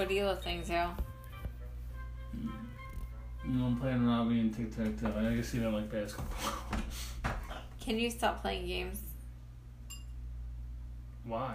What 0.00 0.08
are 0.08 0.14
you 0.14 0.24
listening 0.24 0.62
to? 0.62 0.96
You 2.32 3.50
know, 3.50 3.66
I'm 3.66 3.76
playing 3.76 4.06
Robbie 4.06 4.40
and 4.40 4.56
Tic 4.56 4.74
Tac 4.74 4.98
Toe. 4.98 5.12
I 5.14 5.34
guess 5.34 5.52
you 5.52 5.60
don't 5.60 5.74
like 5.74 5.92
basketball. 5.92 6.54
Can 7.82 7.98
you 7.98 8.10
stop 8.10 8.40
playing 8.40 8.66
games? 8.66 8.98
Why? 11.26 11.54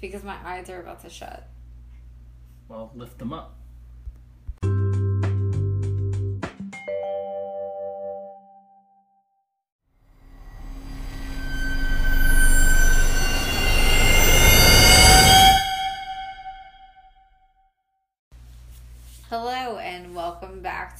Because 0.00 0.24
my 0.24 0.38
eyes 0.42 0.70
are 0.70 0.80
about 0.80 1.02
to 1.02 1.10
shut. 1.10 1.50
Well, 2.66 2.92
lift 2.94 3.18
them 3.18 3.34
up. 3.34 3.58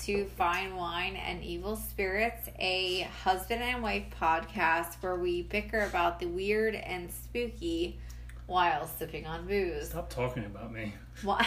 To 0.06 0.24
Fine 0.38 0.77
Wine 0.77 1.16
and 1.16 1.42
Evil 1.42 1.74
Spirits, 1.74 2.48
a 2.60 3.09
husband 3.24 3.60
and 3.60 3.83
wife 3.83 4.05
podcast 4.20 4.95
where 5.01 5.16
we 5.16 5.42
bicker 5.42 5.80
about 5.80 6.20
the 6.20 6.27
weird 6.27 6.77
and 6.77 7.10
spooky 7.10 7.98
while 8.47 8.87
sipping 8.87 9.27
on 9.27 9.48
booze. 9.48 9.88
Stop 9.88 10.09
talking 10.09 10.45
about 10.45 10.73
me. 10.73 10.92
What? 11.24 11.45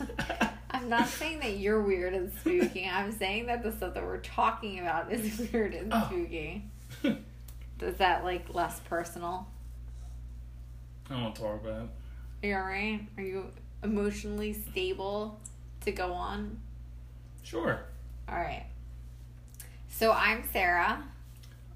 I'm 0.70 0.88
not 0.88 1.08
saying 1.08 1.40
that 1.40 1.58
you're 1.58 1.82
weird 1.82 2.14
and 2.14 2.32
spooky. 2.40 2.88
I'm 2.90 3.12
saying 3.12 3.44
that 3.46 3.62
the 3.62 3.70
stuff 3.70 3.92
that 3.92 4.02
we're 4.02 4.16
talking 4.20 4.78
about 4.80 5.12
is 5.12 5.38
weird 5.52 5.74
and 5.74 5.92
Oh. 5.92 6.06
spooky. 6.06 6.64
Is 7.82 7.96
that 7.98 8.24
like 8.24 8.54
less 8.54 8.80
personal? 8.80 9.46
I 11.10 11.12
don't 11.14 11.22
want 11.24 11.34
to 11.34 11.42
talk 11.42 11.60
about 11.62 11.82
it. 11.82 12.46
Are 12.46 12.48
you 12.48 12.54
alright? 12.54 13.00
Are 13.18 13.22
you 13.22 13.44
emotionally 13.84 14.54
stable 14.54 15.38
to 15.82 15.92
go 15.92 16.14
on? 16.14 16.60
Sure. 17.42 17.80
Alright. 18.30 18.66
So 19.88 20.12
I'm 20.12 20.44
Sarah, 20.52 21.02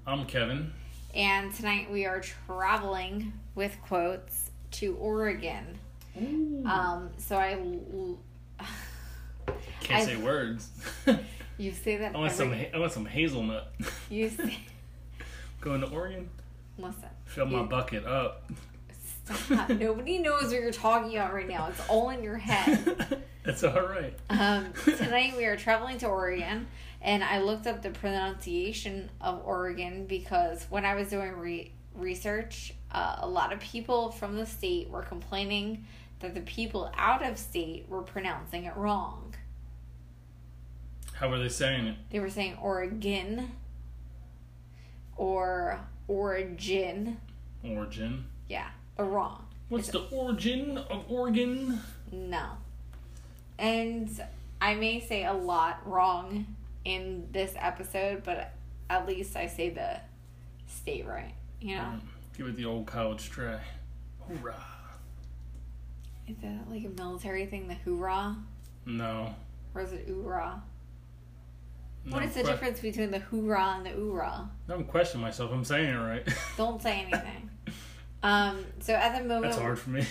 I'm 0.07 0.25
Kevin. 0.25 0.71
and 1.13 1.53
tonight 1.53 1.91
we 1.91 2.05
are 2.05 2.21
traveling 2.21 3.33
with 3.55 3.75
quotes 3.85 4.49
to 4.71 4.95
Oregon. 4.95 5.77
Um, 6.17 7.09
so 7.17 7.35
I. 7.37 7.53
l- 7.53 8.17
Can't 9.81 10.01
I- 10.01 10.05
say 10.05 10.15
words. 10.17 10.69
You 11.57 11.71
say 11.71 11.95
that 11.95 12.13
I 12.13 12.17
want 12.19 12.33
some. 12.33 12.51
I 12.51 12.77
want 12.77 12.91
some 12.91 13.05
hazelnut. 13.05 13.71
you 14.09 14.27
say, 14.37 14.57
Going 15.61 15.79
to 15.79 15.87
Oregon. 15.87 16.27
listen. 16.77 17.07
Fill 17.23 17.45
my 17.45 17.61
You- 17.61 17.67
bucket 17.67 18.05
up. 18.05 18.51
Stop. 19.45 19.69
Nobody 19.69 20.17
knows 20.17 20.43
what 20.43 20.51
you're 20.51 20.71
talking 20.73 21.15
about 21.15 21.33
right 21.33 21.47
now. 21.47 21.67
It's 21.69 21.79
all 21.87 22.09
in 22.09 22.21
your 22.23 22.37
head. 22.37 23.23
It's 23.45 23.63
all 23.63 23.81
right. 23.81 24.13
Um, 24.29 24.73
tonight 24.97 25.35
we 25.37 25.45
are 25.45 25.55
traveling 25.55 25.99
to 25.99 26.07
Oregon, 26.07 26.67
and 27.01 27.23
I 27.23 27.41
looked 27.41 27.67
up 27.67 27.83
the 27.83 27.91
pronunciation 27.91 29.09
of 29.21 29.41
Oregon 29.45 30.07
because 30.07 30.65
when 30.69 30.83
I 30.83 30.95
was 30.95 31.09
doing 31.09 31.33
re- 31.33 31.71
research, 31.93 32.73
uh, 32.91 33.17
a 33.19 33.27
lot 33.27 33.53
of 33.53 33.59
people 33.59 34.09
from 34.09 34.35
the 34.35 34.47
state 34.47 34.89
were 34.89 35.03
complaining 35.03 35.85
that 36.21 36.33
the 36.33 36.41
people 36.41 36.91
out 36.97 37.23
of 37.23 37.37
state 37.37 37.87
were 37.87 38.01
pronouncing 38.01 38.65
it 38.65 38.75
wrong. 38.75 39.35
How 41.13 41.29
were 41.29 41.37
they 41.37 41.49
saying 41.49 41.85
it? 41.85 41.97
They 42.09 42.19
were 42.19 42.31
saying 42.31 42.57
Oregon 42.59 43.51
or 45.17 45.79
origin. 46.07 47.19
Origin. 47.63 48.25
Yeah, 48.49 48.69
but 48.97 49.03
wrong. 49.03 49.45
What's 49.69 49.89
the 49.89 50.01
origin 50.11 50.77
of 50.77 51.05
Oregon? 51.09 51.79
No. 52.11 52.57
And 53.57 54.09
I 54.61 54.75
may 54.75 54.99
say 54.99 55.25
a 55.25 55.33
lot 55.33 55.81
wrong 55.85 56.45
in 56.83 57.27
this 57.31 57.53
episode, 57.57 58.23
but 58.23 58.53
at 58.89 59.07
least 59.07 59.35
I 59.35 59.47
say 59.47 59.69
the 59.69 59.99
state 60.67 61.05
right. 61.05 61.33
You 61.61 61.77
know? 61.77 61.81
Um, 61.83 62.01
give 62.37 62.47
it 62.47 62.55
the 62.55 62.65
old 62.65 62.85
college 62.85 63.29
try. 63.29 63.59
Hoorah. 64.27 64.55
Is 66.27 66.37
that 66.41 66.69
like 66.69 66.83
a 66.85 66.89
military 66.89 67.45
thing, 67.45 67.67
the 67.67 67.75
hoorah? 67.75 68.35
No. 68.85 69.35
Or 69.73 69.81
is 69.81 69.93
it 69.93 70.07
oorah? 70.09 70.61
No, 72.05 72.15
What 72.15 72.23
is 72.23 72.33
the 72.33 72.41
que- 72.41 72.51
difference 72.51 72.79
between 72.79 73.11
the 73.11 73.19
hoorah 73.19 73.75
and 73.77 73.85
the 73.85 73.91
oorah? 73.91 74.47
I'm 74.69 74.85
questioning 74.85 75.23
myself. 75.23 75.51
I'm 75.51 75.63
saying 75.63 75.89
it 75.93 75.97
right. 75.97 76.27
Don't 76.57 76.81
say 76.81 77.01
anything. 77.07 77.49
um, 78.23 78.65
so 78.79 78.93
at 78.93 79.17
the 79.17 79.27
moment, 79.27 79.53
That's 79.53 79.57
hard 79.57 79.79
for 79.79 79.89
me. 79.91 80.05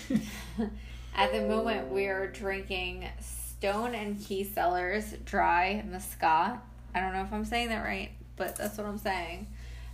At 1.14 1.32
the 1.32 1.42
moment, 1.42 1.92
we 1.92 2.06
are 2.06 2.26
drinking 2.28 3.08
Stone 3.20 3.94
and 3.94 4.20
Key 4.20 4.42
Cellars 4.44 5.14
Dry 5.24 5.84
Muscat. 5.88 6.60
I 6.94 7.00
don't 7.00 7.12
know 7.12 7.22
if 7.22 7.32
I'm 7.32 7.44
saying 7.44 7.68
that 7.68 7.84
right, 7.84 8.10
but 8.36 8.56
that's 8.56 8.76
what 8.76 8.86
I'm 8.86 8.98
saying. 8.98 9.46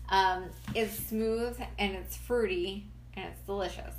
Um, 0.08 0.46
it's 0.74 0.98
smooth 1.08 1.60
and 1.78 1.92
it's 1.92 2.16
fruity 2.16 2.86
and 3.14 3.26
it's 3.26 3.40
delicious. 3.42 3.94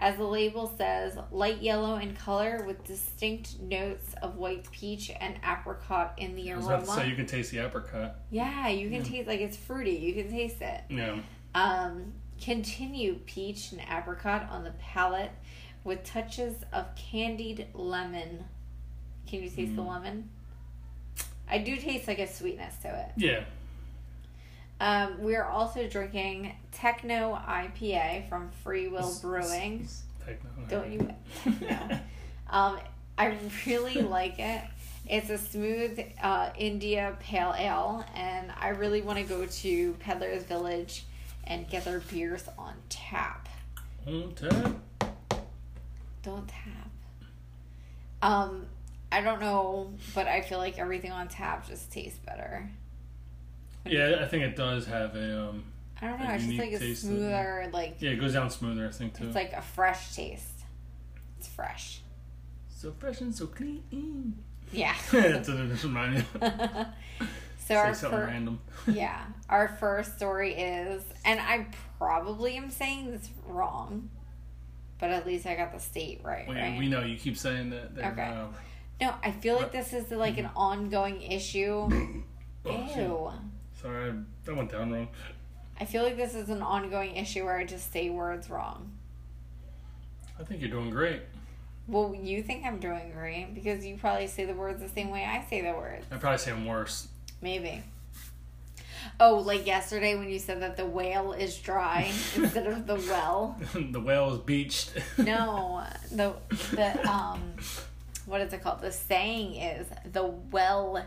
As 0.00 0.16
the 0.16 0.24
label 0.24 0.72
says, 0.78 1.18
light 1.32 1.60
yellow 1.60 1.96
in 1.96 2.14
color 2.14 2.62
with 2.66 2.84
distinct 2.84 3.60
notes 3.60 4.14
of 4.22 4.36
white 4.36 4.70
peach 4.70 5.10
and 5.20 5.34
apricot 5.44 6.14
in 6.16 6.34
the 6.34 6.52
I 6.52 6.56
was 6.56 6.66
about 6.66 6.84
to 6.84 6.90
aroma. 6.90 7.02
say 7.02 7.08
you 7.08 7.16
can 7.16 7.26
taste 7.26 7.50
the 7.50 7.58
apricot. 7.58 8.20
yeah, 8.30 8.68
you 8.68 8.88
can 8.90 9.02
taste 9.02 9.26
like 9.28 9.40
it's 9.40 9.56
fruity. 9.56 9.90
You 9.96 10.14
can 10.14 10.30
taste 10.30 10.62
it. 10.62 10.82
Yeah. 10.88 11.18
Um, 11.54 12.12
continue 12.40 13.14
peach 13.26 13.72
and 13.72 13.80
apricot 13.90 14.48
on 14.50 14.62
the 14.62 14.70
palate 14.72 15.32
with 15.88 16.04
touches 16.04 16.54
of 16.72 16.94
candied 16.94 17.66
lemon. 17.74 18.44
Can 19.26 19.42
you 19.42 19.48
taste 19.50 19.74
the 19.74 19.82
Mm. 19.82 19.88
lemon? 19.88 20.30
I 21.50 21.58
do 21.58 21.76
taste 21.76 22.06
like 22.06 22.18
a 22.18 22.26
sweetness 22.28 22.76
to 22.82 22.88
it. 22.88 23.10
Yeah. 23.16 23.44
Um, 24.80 25.22
we 25.22 25.34
are 25.34 25.44
also 25.46 25.88
drinking 25.88 26.54
Techno 26.70 27.34
IPA 27.34 28.28
from 28.28 28.50
Free 28.62 28.86
Will 28.86 29.12
Brewing. 29.20 29.88
Techno. 30.24 30.50
Don't 30.68 30.92
you? 30.92 31.10
Techno. 31.42 31.98
um, 32.50 32.78
I 33.16 33.36
really 33.66 34.02
like 34.02 34.38
it. 34.38 34.62
It's 35.08 35.30
a 35.30 35.38
smooth 35.38 35.98
uh, 36.22 36.50
India 36.56 37.16
Pale 37.18 37.54
Ale, 37.58 38.04
and 38.14 38.52
I 38.60 38.68
really 38.68 39.00
want 39.00 39.18
to 39.18 39.24
go 39.24 39.46
to 39.46 39.94
Peddler's 39.94 40.44
Village 40.44 41.04
and 41.44 41.66
get 41.68 41.84
their 41.86 42.00
beers 42.00 42.44
on 42.58 42.74
tap. 42.90 43.48
On 44.06 44.32
tap. 44.34 44.72
Don't 46.28 46.46
tap. 46.46 46.90
Um, 48.20 48.66
I 49.10 49.22
don't 49.22 49.40
know, 49.40 49.94
but 50.14 50.26
I 50.26 50.42
feel 50.42 50.58
like 50.58 50.78
everything 50.78 51.10
on 51.10 51.28
tap 51.28 51.66
just 51.66 51.90
tastes 51.90 52.18
better. 52.18 52.68
Yeah, 53.86 54.18
I 54.20 54.26
think 54.26 54.42
it 54.44 54.54
does 54.56 54.86
have 54.86 55.16
a 55.16 55.48
um. 55.48 55.64
I 56.02 56.06
don't 56.08 56.20
know. 56.20 56.30
It's 56.34 56.44
just 56.44 56.58
like 56.58 56.72
a 56.72 56.76
of 56.76 56.82
it. 56.82 56.96
smoother, 56.98 57.70
like 57.72 57.96
Yeah, 58.00 58.10
it 58.10 58.20
goes 58.20 58.34
down 58.34 58.50
smoother. 58.50 58.86
I 58.86 58.90
think 58.90 59.14
too. 59.16 59.24
it's 59.26 59.34
like 59.34 59.54
a 59.54 59.62
fresh 59.62 60.14
taste. 60.14 60.60
It's 61.38 61.48
fresh. 61.48 62.00
so 62.68 62.92
fresh 62.98 63.20
and 63.22 63.34
so 63.34 63.46
clean. 63.46 64.36
Yeah. 64.70 64.94
That's 65.10 65.48
what 65.48 65.56
it 65.60 65.68
just 65.70 65.84
remind 65.84 66.16
me. 66.16 66.24
so 66.40 66.86
Say 67.66 67.74
our 67.76 67.94
something 67.94 68.18
fir- 68.20 68.26
random. 68.26 68.60
yeah, 68.86 69.24
our 69.48 69.68
first 69.68 70.16
story 70.16 70.52
is, 70.54 71.02
and 71.24 71.40
I 71.40 71.66
probably 71.98 72.56
am 72.56 72.70
saying 72.70 73.10
this 73.12 73.28
wrong, 73.46 74.10
but 74.98 75.10
at 75.10 75.26
least 75.26 75.46
I 75.46 75.54
got 75.56 75.72
the 75.72 75.78
state 75.78 76.20
right, 76.22 76.46
We, 76.48 76.54
right? 76.54 76.78
we 76.78 76.88
know 76.88 77.00
you 77.02 77.16
keep 77.16 77.36
saying 77.36 77.70
that. 77.70 77.94
that 77.96 78.12
Okay. 78.12 78.22
uh, 78.22 78.46
no, 79.00 79.14
I 79.22 79.30
feel 79.30 79.56
like 79.56 79.72
this 79.72 79.92
is 79.92 80.10
like 80.10 80.38
an 80.38 80.50
ongoing 80.56 81.22
issue. 81.22 81.88
oh. 82.66 82.94
Ew. 82.96 83.32
Sorry, 83.80 84.10
I, 84.10 84.14
that 84.44 84.56
went 84.56 84.72
down 84.72 84.92
wrong. 84.92 85.08
I 85.80 85.84
feel 85.84 86.02
like 86.02 86.16
this 86.16 86.34
is 86.34 86.48
an 86.50 86.62
ongoing 86.62 87.14
issue 87.16 87.44
where 87.44 87.56
I 87.56 87.64
just 87.64 87.92
say 87.92 88.10
words 88.10 88.50
wrong. 88.50 88.90
I 90.38 90.42
think 90.44 90.60
you're 90.60 90.70
doing 90.70 90.90
great. 90.90 91.22
Well, 91.86 92.14
you 92.14 92.42
think 92.42 92.64
I'm 92.64 92.78
doing 92.78 93.12
great 93.12 93.54
because 93.54 93.86
you 93.86 93.96
probably 93.96 94.26
say 94.26 94.44
the 94.44 94.54
words 94.54 94.82
the 94.82 94.88
same 94.88 95.10
way 95.10 95.24
I 95.24 95.44
say 95.48 95.60
the 95.62 95.72
words. 95.72 96.04
I 96.10 96.16
probably 96.16 96.38
say 96.38 96.50
them 96.50 96.66
worse. 96.66 97.08
Maybe. 97.40 97.82
Oh, 99.20 99.38
like 99.38 99.66
yesterday 99.66 100.14
when 100.14 100.28
you 100.28 100.38
said 100.38 100.62
that 100.62 100.76
the 100.76 100.86
whale 100.86 101.32
is 101.32 101.56
dry 101.56 102.12
instead 102.36 102.66
of 102.66 102.86
the 102.86 102.94
well. 102.94 103.58
the 103.74 104.00
whale 104.00 104.32
is 104.34 104.38
beached. 104.38 104.92
No, 105.18 105.82
the 106.12 106.34
the 106.72 107.08
um, 107.08 107.54
what 108.26 108.40
is 108.40 108.52
it 108.52 108.62
called? 108.62 108.80
The 108.80 108.92
saying 108.92 109.56
is 109.56 109.88
the 110.12 110.24
well 110.24 111.04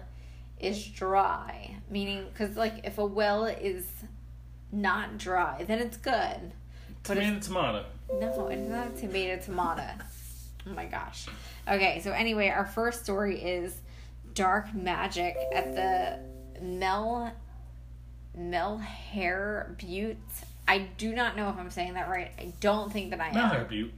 is 0.59 0.85
dry, 0.85 1.77
meaning 1.89 2.25
because 2.31 2.57
like 2.57 2.81
if 2.83 2.97
a 2.97 3.05
well 3.05 3.45
is 3.45 3.87
not 4.71 5.17
dry, 5.17 5.63
then 5.63 5.79
it's 5.79 5.97
good. 5.97 6.51
But 7.07 7.15
Tomato, 7.15 7.39
tomato. 7.39 7.85
No, 8.19 8.47
it's 8.47 8.69
not 8.69 8.97
tomato 8.97 9.41
tomato. 9.41 9.87
Oh 10.69 10.73
my 10.73 10.85
gosh. 10.85 11.27
Okay, 11.67 12.01
so 12.03 12.11
anyway, 12.11 12.49
our 12.49 12.65
first 12.65 13.03
story 13.03 13.41
is 13.41 13.73
Dark 14.33 14.73
Magic 14.73 15.35
at 15.53 15.73
the 15.75 16.19
Mel 16.61 17.33
Melhair 18.37 19.77
Butte. 19.77 20.17
I 20.67 20.87
do 20.97 21.13
not 21.13 21.35
know 21.35 21.49
if 21.49 21.57
I'm 21.57 21.69
saying 21.69 21.95
that 21.95 22.09
right. 22.09 22.31
I 22.37 22.53
don't 22.59 22.91
think 22.91 23.09
that 23.11 23.19
I 23.19 23.29
am. 23.29 23.33
Malheur 23.35 23.65
Butte. 23.67 23.93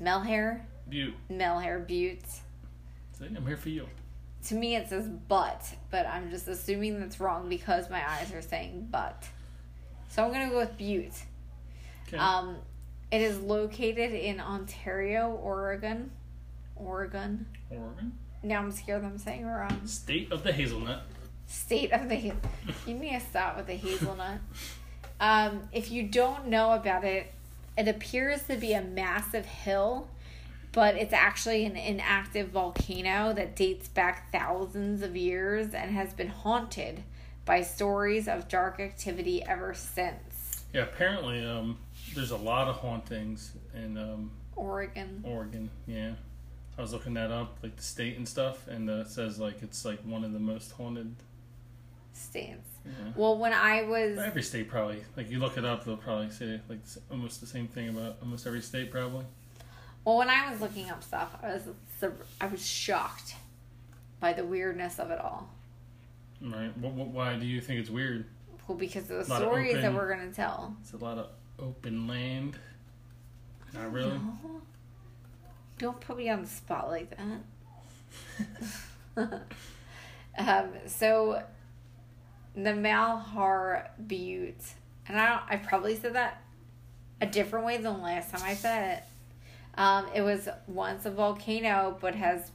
Melhair 0.00 0.60
Butte. 0.88 1.14
Male 1.30 1.58
hair 1.58 1.78
butte. 1.78 2.26
See, 3.18 3.24
I'm 3.24 3.46
here 3.46 3.56
for 3.56 3.70
you. 3.70 3.88
To 4.48 4.54
me, 4.54 4.76
it 4.76 4.88
says 4.88 5.08
butt, 5.08 5.74
but 5.90 6.06
I'm 6.06 6.30
just 6.30 6.48
assuming 6.48 7.00
that's 7.00 7.20
wrong 7.20 7.48
because 7.48 7.88
my 7.88 8.08
eyes 8.08 8.32
are 8.32 8.42
saying 8.42 8.88
butt. 8.90 9.24
So 10.08 10.24
I'm 10.24 10.32
gonna 10.32 10.50
go 10.50 10.58
with 10.58 10.76
butte. 10.76 11.14
Okay. 12.08 12.18
Um, 12.18 12.56
it 13.10 13.22
is 13.22 13.38
located 13.40 14.12
in 14.12 14.40
Ontario, 14.40 15.30
Oregon. 15.42 16.10
Oregon. 16.76 17.46
Oregon. 17.70 18.12
Now 18.42 18.58
I'm 18.58 18.72
scared 18.72 19.04
I'm 19.04 19.18
saying 19.18 19.46
wrong. 19.46 19.86
State 19.86 20.30
of 20.32 20.42
the 20.42 20.52
hazelnut. 20.52 21.04
State 21.52 21.92
of 21.92 22.08
the 22.08 22.32
You 22.86 22.94
need 22.94 23.12
to 23.12 23.20
stop 23.20 23.58
with 23.58 23.66
the 23.66 23.74
hazelnut. 23.74 24.38
Um, 25.20 25.68
if 25.70 25.90
you 25.90 26.02
don't 26.02 26.48
know 26.48 26.72
about 26.72 27.04
it, 27.04 27.32
it 27.76 27.88
appears 27.88 28.42
to 28.44 28.56
be 28.56 28.72
a 28.72 28.82
massive 28.82 29.44
hill, 29.44 30.08
but 30.72 30.96
it's 30.96 31.12
actually 31.12 31.64
an 31.66 31.76
inactive 31.76 32.48
volcano 32.48 33.32
that 33.34 33.54
dates 33.54 33.88
back 33.88 34.32
thousands 34.32 35.02
of 35.02 35.14
years 35.14 35.74
and 35.74 35.90
has 35.92 36.14
been 36.14 36.28
haunted 36.28 37.02
by 37.44 37.60
stories 37.60 38.28
of 38.28 38.48
dark 38.48 38.80
activity 38.80 39.42
ever 39.44 39.74
since. 39.74 40.64
Yeah, 40.72 40.82
apparently, 40.82 41.44
um, 41.44 41.78
there's 42.14 42.30
a 42.30 42.36
lot 42.36 42.68
of 42.68 42.76
hauntings 42.76 43.52
in 43.74 43.98
um, 43.98 44.30
Oregon. 44.56 45.22
Oregon. 45.26 45.70
Yeah, 45.86 46.12
I 46.78 46.80
was 46.80 46.94
looking 46.94 47.14
that 47.14 47.30
up, 47.30 47.58
like 47.62 47.76
the 47.76 47.82
state 47.82 48.16
and 48.16 48.26
stuff, 48.26 48.68
and 48.68 48.88
uh, 48.88 49.00
it 49.00 49.08
says 49.08 49.38
like 49.38 49.62
it's 49.62 49.84
like 49.84 50.00
one 50.00 50.24
of 50.24 50.32
the 50.32 50.38
most 50.38 50.72
haunted. 50.72 51.14
States. 52.22 52.68
Yeah. 52.84 52.92
Well, 53.16 53.38
when 53.38 53.52
I 53.52 53.82
was 53.82 54.18
Every 54.18 54.42
state 54.42 54.68
probably, 54.68 55.02
like 55.16 55.30
you 55.30 55.38
look 55.38 55.56
it 55.56 55.64
up, 55.64 55.84
they'll 55.84 55.96
probably 55.96 56.30
say 56.30 56.60
like 56.68 56.80
almost 57.10 57.40
the 57.40 57.46
same 57.46 57.68
thing 57.68 57.88
about 57.90 58.16
almost 58.22 58.46
every 58.46 58.62
state 58.62 58.90
probably. 58.90 59.24
well, 60.04 60.18
when 60.18 60.28
I 60.30 60.50
was 60.50 60.60
looking 60.60 60.90
up 60.90 61.02
stuff, 61.02 61.36
I 61.42 61.54
was 61.54 61.68
I 62.40 62.46
was 62.46 62.66
shocked 62.66 63.34
by 64.20 64.32
the 64.32 64.44
weirdness 64.44 64.98
of 64.98 65.10
it 65.10 65.20
all. 65.20 65.48
Right? 66.40 66.76
What, 66.78 66.92
what, 66.92 67.08
why 67.08 67.36
do 67.36 67.46
you 67.46 67.60
think 67.60 67.80
it's 67.80 67.90
weird? 67.90 68.24
Well, 68.66 68.78
because 68.78 69.10
of 69.10 69.26
the 69.26 69.36
stories 69.36 69.74
that 69.74 69.92
we're 69.92 70.08
gonna 70.08 70.32
tell. 70.32 70.76
It's 70.82 70.92
a 70.92 70.96
lot 70.96 71.18
of 71.18 71.28
open 71.58 72.06
land. 72.08 72.56
Not 73.74 73.92
really. 73.92 74.18
Don't 75.78 76.00
put 76.00 76.16
me 76.16 76.28
on 76.28 76.42
the 76.42 76.48
spot 76.48 76.88
like 76.88 77.16
that. 77.16 77.40
um, 79.16 80.70
so 80.86 81.42
the 82.54 82.70
Malhar 82.70 83.88
Butte, 84.06 84.74
and 85.08 85.18
I 85.18 85.40
I 85.48 85.56
probably 85.56 85.96
said 85.96 86.14
that 86.14 86.42
a 87.20 87.26
different 87.26 87.64
way 87.64 87.78
than 87.78 88.02
last 88.02 88.30
time 88.30 88.42
I 88.44 88.54
said 88.54 88.98
it. 88.98 89.04
Um, 89.78 90.06
it 90.14 90.20
was 90.20 90.48
once 90.66 91.06
a 91.06 91.10
volcano, 91.10 91.96
but 92.00 92.14
has 92.14 92.50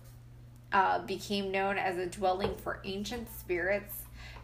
uh, 0.72 1.00
became 1.00 1.52
known 1.52 1.78
as 1.78 1.98
a 1.98 2.06
dwelling 2.06 2.56
for 2.58 2.80
ancient 2.84 3.28
spirits, 3.40 3.96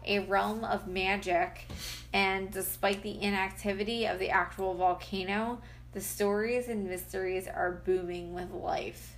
a 0.06 0.20
realm 0.20 0.64
of 0.64 0.88
magic, 0.88 1.66
and 2.12 2.50
despite 2.50 3.02
the 3.02 3.20
inactivity 3.20 4.06
of 4.06 4.18
the 4.18 4.30
actual 4.30 4.74
volcano, 4.74 5.60
the 5.92 6.00
stories 6.00 6.68
and 6.68 6.88
mysteries 6.88 7.46
are 7.46 7.82
booming 7.84 8.34
with 8.34 8.50
life. 8.50 9.16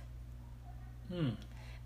Hmm. 1.11 1.29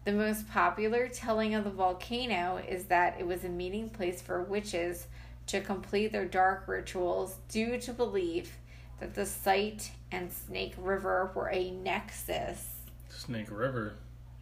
The 0.04 0.14
most 0.14 0.50
popular 0.50 1.08
telling 1.08 1.54
of 1.54 1.64
the 1.64 1.70
volcano 1.70 2.58
is 2.68 2.86
that 2.86 3.18
it 3.20 3.28
was 3.28 3.44
a 3.44 3.50
meeting 3.50 3.90
place 3.90 4.22
for 4.22 4.42
witches 4.42 5.08
to 5.48 5.62
complete 5.62 6.12
their 6.12 6.26
dark 6.26 6.68
rituals 6.68 7.36
due 7.50 7.78
to 7.80 7.94
belief 7.94 8.58
that 9.00 9.14
the 9.14 9.26
site 9.26 9.92
and 10.12 10.32
Snake 10.32 10.74
River 10.78 11.32
were 11.36 11.50
a 11.50 11.72
nexus. 11.72 12.68
Snake 13.10 13.52
River. 13.52 13.94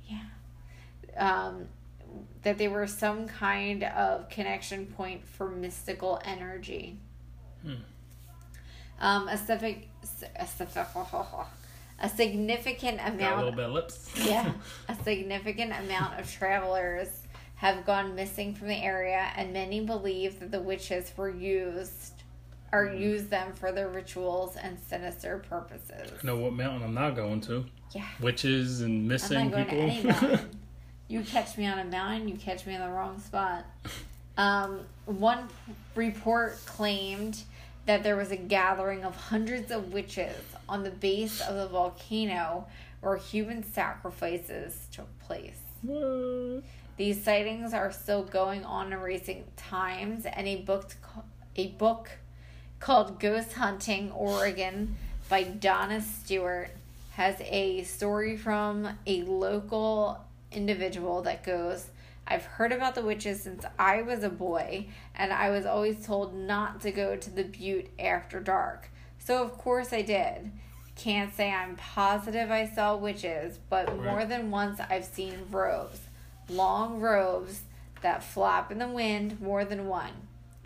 Yeah. 0.07 0.23
Um, 1.17 1.67
that 2.43 2.57
they 2.57 2.67
were 2.67 2.87
some 2.87 3.27
kind 3.27 3.83
of 3.83 4.29
connection 4.29 4.85
point 4.85 5.27
for 5.27 5.49
mystical 5.49 6.21
energy. 6.23 6.97
Hmm. 7.63 7.73
Um, 8.99 9.27
a, 9.27 9.37
civic, 9.37 9.89
a, 10.35 10.45
civic- 10.47 10.73
a 12.01 12.09
significant 12.09 12.97
Got 12.97 13.07
a 13.09 13.13
amount 13.13 13.37
little 13.37 13.51
bit 13.51 13.65
of 13.65 13.71
lips. 13.71 14.09
yeah, 14.25 14.51
a 14.89 14.95
significant 15.03 15.73
amount 15.73 16.19
of 16.19 16.31
travelers 16.31 17.07
have 17.55 17.85
gone 17.85 18.15
missing 18.15 18.53
from 18.55 18.67
the 18.69 18.75
area, 18.83 19.27
and 19.35 19.51
many 19.53 19.81
believe 19.81 20.39
that 20.39 20.51
the 20.51 20.61
witches 20.61 21.11
were 21.17 21.29
used 21.29 22.13
or 22.71 22.85
Mm. 22.85 22.99
used 22.99 23.29
them 23.31 23.51
for 23.53 23.71
their 23.71 23.89
rituals 23.89 24.55
and 24.55 24.77
sinister 24.87 25.39
purposes. 25.49 26.11
I 26.21 26.25
know 26.25 26.37
what 26.37 26.53
mountain 26.53 26.83
I'm 26.83 26.93
not 26.93 27.15
going 27.15 27.41
to. 27.41 27.65
Yeah, 27.91 28.05
Witches 28.21 28.81
and 28.81 29.07
missing 29.07 29.51
people. 29.51 29.89
you 31.07 31.21
catch 31.23 31.57
me 31.57 31.65
on 31.65 31.79
a 31.79 31.85
mountain, 31.85 32.27
you 32.29 32.35
catch 32.35 32.67
me 32.67 32.75
in 32.75 32.81
the 32.81 32.89
wrong 32.89 33.19
spot. 33.19 33.65
Um, 34.37 34.81
one 35.05 35.49
report 35.95 36.59
claimed 36.67 37.41
that 37.89 38.03
there 38.03 38.15
was 38.15 38.29
a 38.29 38.37
gathering 38.37 39.03
of 39.03 39.15
hundreds 39.15 39.71
of 39.71 39.91
witches 39.91 40.35
on 40.69 40.83
the 40.83 40.91
base 40.91 41.41
of 41.41 41.55
the 41.55 41.65
volcano 41.65 42.67
where 43.01 43.17
human 43.17 43.63
sacrifices 43.63 44.85
took 44.91 45.07
place. 45.17 45.57
what? 45.81 46.61
These 46.97 47.23
sightings 47.23 47.73
are 47.73 47.91
still 47.91 48.21
going 48.21 48.63
on 48.63 48.93
in 48.93 48.99
recent 48.99 49.57
times, 49.57 50.27
and 50.27 50.47
a 50.47 50.57
book 50.57 50.93
a 51.55 51.69
book 51.69 52.11
called 52.79 53.19
Ghost 53.19 53.53
Hunting 53.53 54.11
Oregon 54.11 54.95
by 55.27 55.41
Donna 55.41 55.99
Stewart 55.99 56.69
has 57.13 57.41
a 57.41 57.81
story 57.85 58.37
from 58.37 58.87
a 59.07 59.23
local 59.23 60.23
individual 60.51 61.23
that 61.23 61.43
goes, 61.43 61.87
I've 62.29 62.45
heard 62.45 62.71
about 62.71 62.93
the 62.93 63.01
witches 63.01 63.41
since 63.41 63.65
I 63.79 64.03
was 64.03 64.23
a 64.23 64.29
boy, 64.29 64.87
and 65.15 65.33
I 65.33 65.49
was 65.49 65.65
always 65.65 66.05
told 66.05 66.35
not 66.35 66.79
to 66.81 66.91
go 66.91 67.15
to 67.15 67.29
the 67.29 67.43
butte 67.43 67.89
after 67.97 68.39
dark. 68.39 68.89
So, 69.17 69.43
of 69.43 69.57
course, 69.57 69.91
I 69.91 70.03
did. 70.03 70.51
Can't 70.95 71.33
say 71.33 71.51
I'm 71.51 71.75
positive 71.75 72.51
I 72.51 72.67
saw 72.67 72.95
witches, 72.95 73.57
but 73.69 73.97
more 73.97 74.25
than 74.25 74.51
once 74.51 74.79
I've 74.89 75.05
seen 75.05 75.47
robes. 75.49 76.01
Long 76.49 76.99
robes 76.99 77.61
that 78.01 78.23
flap 78.23 78.71
in 78.71 78.79
the 78.79 78.87
wind 78.87 79.41
more 79.41 79.65
than 79.65 79.87
one. 79.87 80.11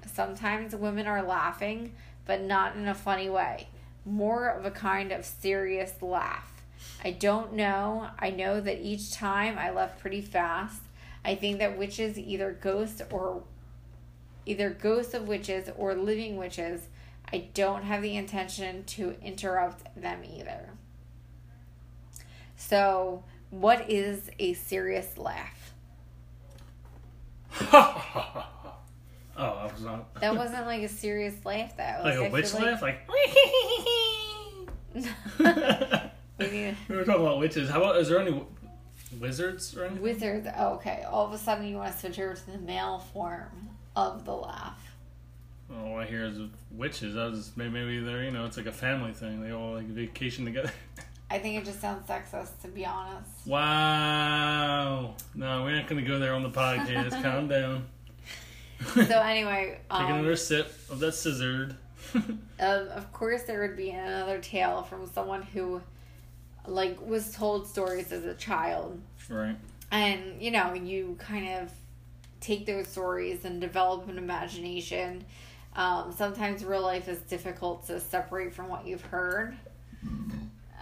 Sometimes 0.05 0.75
women 0.75 1.07
are 1.07 1.23
laughing, 1.23 1.93
but 2.25 2.41
not 2.41 2.75
in 2.75 2.87
a 2.87 2.93
funny 2.93 3.29
way. 3.29 3.67
More 4.05 4.49
of 4.49 4.65
a 4.65 4.71
kind 4.71 5.11
of 5.11 5.25
serious 5.25 6.01
laugh. 6.01 6.61
I 7.03 7.11
don't 7.11 7.53
know. 7.53 8.09
I 8.19 8.29
know 8.29 8.59
that 8.59 8.81
each 8.81 9.13
time 9.13 9.57
I 9.57 9.71
left 9.71 9.99
pretty 9.99 10.21
fast. 10.21 10.81
I 11.25 11.35
think 11.35 11.59
that 11.59 11.77
witches 11.77 12.17
either 12.17 12.51
ghosts 12.51 13.01
or 13.11 13.43
either 14.45 14.69
ghosts 14.69 15.13
of 15.13 15.27
witches 15.27 15.69
or 15.77 15.95
living 15.95 16.37
witches. 16.37 16.87
I 17.31 17.49
don't 17.53 17.83
have 17.83 18.01
the 18.01 18.15
intention 18.15 18.83
to 18.85 19.15
interrupt 19.21 19.83
them 19.99 20.23
either. 20.23 20.69
So, 22.55 23.23
what 23.49 23.89
is 23.89 24.29
a 24.39 24.53
serious 24.53 25.17
laugh? 25.17 25.73
oh, 27.61 28.45
I 29.37 29.65
was 29.65 29.81
not. 29.81 30.13
That 30.15 30.35
wasn't 30.35 30.65
like 30.65 30.83
a 30.83 30.89
serious 30.89 31.35
laugh 31.45 31.75
though. 31.77 32.01
like 32.03 32.17
I 32.17 32.25
a 32.25 32.31
witch 32.31 32.53
laugh? 32.53 32.81
Like. 32.81 33.07
We 33.09 33.15
need 34.95 36.77
we 36.89 36.95
were 36.95 37.05
talking 37.05 37.21
about 37.21 37.39
witches. 37.39 37.69
How 37.69 37.81
about, 37.81 37.97
is 37.97 38.09
there 38.09 38.19
any 38.19 38.43
wizards 39.23 39.75
or 39.75 39.85
anything? 39.85 40.03
wizards. 40.03 40.47
Oh, 40.55 40.73
okay, 40.75 41.03
all 41.09 41.25
of 41.25 41.33
a 41.33 41.37
sudden 41.37 41.67
you 41.67 41.77
want 41.77 41.93
to 41.93 41.99
switch 41.99 42.19
over 42.19 42.35
to 42.35 42.51
the 42.51 42.57
male 42.59 42.99
form 42.99 43.69
of 43.95 44.25
the 44.25 44.33
laugh. 44.33 44.79
All 45.75 45.97
I 45.97 46.05
hear 46.05 46.25
is 46.25 46.37
witches. 46.71 47.17
I 47.17 47.27
was 47.27 47.51
maybe, 47.55 47.71
maybe 47.71 47.99
they're 47.99 48.23
you 48.23 48.31
know 48.31 48.45
it's 48.45 48.57
like 48.57 48.67
a 48.67 48.71
family 48.71 49.13
thing. 49.13 49.41
They 49.41 49.51
all 49.51 49.73
like 49.73 49.85
vacation 49.85 50.45
together. 50.45 50.71
I 51.31 51.39
think 51.39 51.59
it 51.59 51.65
just 51.65 51.81
sounds 51.81 52.07
sexist, 52.07 52.61
to 52.61 52.67
be 52.67 52.85
honest. 52.85 53.47
wow. 53.47 55.15
No, 55.33 55.63
we're 55.63 55.75
not 55.75 55.87
gonna 55.87 56.03
go 56.03 56.19
there 56.19 56.33
on 56.35 56.43
the 56.43 56.51
podcast. 56.51 57.19
Calm 57.23 57.47
down. 57.47 57.85
So 58.93 59.19
anyway, 59.19 59.79
um, 59.89 60.05
another 60.05 60.35
sip 60.35 60.71
of 60.91 60.99
that 60.99 61.13
scissored. 61.13 61.75
of, 62.13 62.87
of 62.87 63.11
course 63.13 63.43
there 63.43 63.61
would 63.61 63.75
be 63.77 63.89
another 63.89 64.37
tale 64.39 64.83
from 64.83 65.07
someone 65.07 65.41
who, 65.41 65.81
like, 66.67 66.99
was 67.03 67.33
told 67.33 67.65
stories 67.67 68.11
as 68.11 68.25
a 68.25 68.35
child, 68.35 69.01
right. 69.29 69.55
and 69.91 70.41
you 70.41 70.51
know 70.51 70.73
you 70.73 71.15
kind 71.19 71.47
of 71.61 71.71
take 72.39 72.65
those 72.65 72.87
stories 72.87 73.45
and 73.45 73.61
develop 73.61 74.07
an 74.09 74.17
imagination. 74.17 75.23
Um, 75.75 76.11
sometimes 76.11 76.63
real 76.63 76.81
life 76.81 77.07
is 77.07 77.19
difficult 77.19 77.87
to 77.87 77.99
separate 77.99 78.53
from 78.53 78.67
what 78.67 78.85
you've 78.85 79.01
heard. 79.01 79.55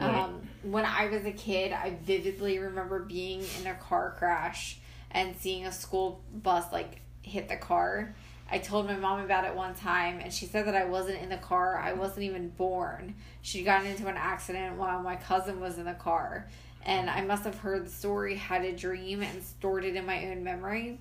Right. 0.01 0.15
Um, 0.15 0.41
when 0.63 0.83
I 0.83 1.07
was 1.07 1.25
a 1.25 1.31
kid, 1.31 1.71
I 1.71 1.95
vividly 2.03 2.57
remember 2.59 2.99
being 2.99 3.43
in 3.59 3.67
a 3.67 3.75
car 3.75 4.15
crash 4.17 4.79
and 5.11 5.35
seeing 5.37 5.65
a 5.65 5.71
school 5.71 6.21
bus 6.33 6.65
like 6.71 7.01
hit 7.21 7.47
the 7.47 7.57
car. 7.57 8.15
I 8.49 8.57
told 8.57 8.85
my 8.87 8.97
mom 8.97 9.21
about 9.21 9.45
it 9.45 9.55
one 9.55 9.75
time, 9.75 10.19
and 10.19 10.33
she 10.33 10.45
said 10.45 10.65
that 10.65 10.75
I 10.75 10.83
wasn't 10.83 11.21
in 11.21 11.29
the 11.29 11.37
car. 11.37 11.77
I 11.77 11.93
wasn't 11.93 12.23
even 12.23 12.49
born. 12.49 13.15
She'd 13.41 13.63
gotten 13.63 13.87
into 13.87 14.07
an 14.07 14.17
accident 14.17 14.75
while 14.75 15.01
my 15.01 15.15
cousin 15.15 15.61
was 15.61 15.77
in 15.77 15.85
the 15.85 15.93
car, 15.93 16.49
and 16.83 17.09
I 17.09 17.21
must 17.21 17.43
have 17.43 17.57
heard 17.59 17.85
the 17.85 17.89
story, 17.89 18.35
had 18.35 18.63
a 18.63 18.75
dream, 18.75 19.21
and 19.21 19.43
stored 19.43 19.85
it 19.85 19.95
in 19.95 20.05
my 20.05 20.25
own 20.27 20.43
memory. 20.43 20.99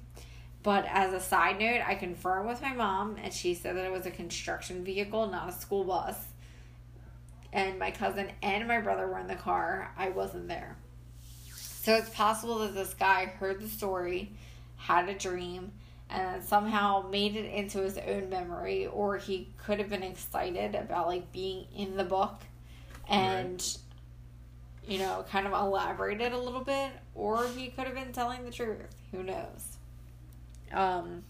But 0.62 0.84
as 0.88 1.12
a 1.14 1.20
side 1.20 1.58
note, 1.58 1.80
I 1.86 1.94
confirmed 1.94 2.48
with 2.48 2.60
my 2.60 2.74
mom, 2.74 3.16
and 3.22 3.32
she 3.32 3.54
said 3.54 3.76
that 3.76 3.86
it 3.86 3.92
was 3.92 4.06
a 4.06 4.10
construction 4.10 4.84
vehicle, 4.84 5.26
not 5.28 5.48
a 5.48 5.52
school 5.52 5.84
bus. 5.84 6.16
And 7.52 7.78
my 7.78 7.90
cousin 7.90 8.30
and 8.42 8.68
my 8.68 8.80
brother 8.80 9.06
were 9.08 9.18
in 9.18 9.26
the 9.26 9.34
car. 9.34 9.92
I 9.96 10.10
wasn't 10.10 10.48
there. 10.48 10.76
So 11.54 11.94
it's 11.94 12.10
possible 12.10 12.58
that 12.58 12.74
this 12.74 12.92
guy 12.94 13.24
heard 13.24 13.60
the 13.60 13.68
story, 13.68 14.32
had 14.76 15.08
a 15.08 15.14
dream, 15.14 15.72
and 16.10 16.44
somehow 16.44 17.08
made 17.10 17.36
it 17.36 17.46
into 17.46 17.78
his 17.80 17.96
own 17.96 18.28
memory, 18.28 18.86
or 18.86 19.16
he 19.16 19.48
could 19.56 19.78
have 19.78 19.88
been 19.88 20.02
excited 20.02 20.74
about 20.74 21.06
like 21.06 21.32
being 21.32 21.66
in 21.74 21.96
the 21.96 22.04
book 22.04 22.42
and 23.08 23.54
right. 23.54 23.78
You 24.90 24.98
know, 24.98 25.24
kind 25.30 25.46
of 25.46 25.52
elaborated 25.52 26.32
a 26.32 26.38
little 26.38 26.64
bit, 26.64 26.90
or 27.14 27.46
he 27.56 27.68
could 27.68 27.84
have 27.84 27.94
been 27.94 28.12
telling 28.12 28.44
the 28.44 28.50
truth. 28.50 28.94
Who 29.12 29.22
knows? 29.22 29.78
Um 30.72 31.22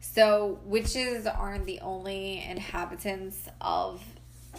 so 0.00 0.58
witches 0.64 1.26
aren't 1.26 1.66
the 1.66 1.80
only 1.80 2.44
inhabitants 2.44 3.48
of 3.60 4.02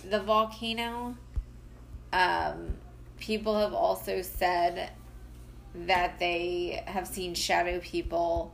the 0.10 0.22
volcano. 0.22 1.18
Um 2.14 2.78
people 3.20 3.60
have 3.60 3.74
also 3.74 4.22
said 4.22 4.92
that 5.76 6.20
they 6.20 6.82
have 6.88 7.06
seen 7.06 7.34
shadow 7.34 7.80
people 7.80 8.54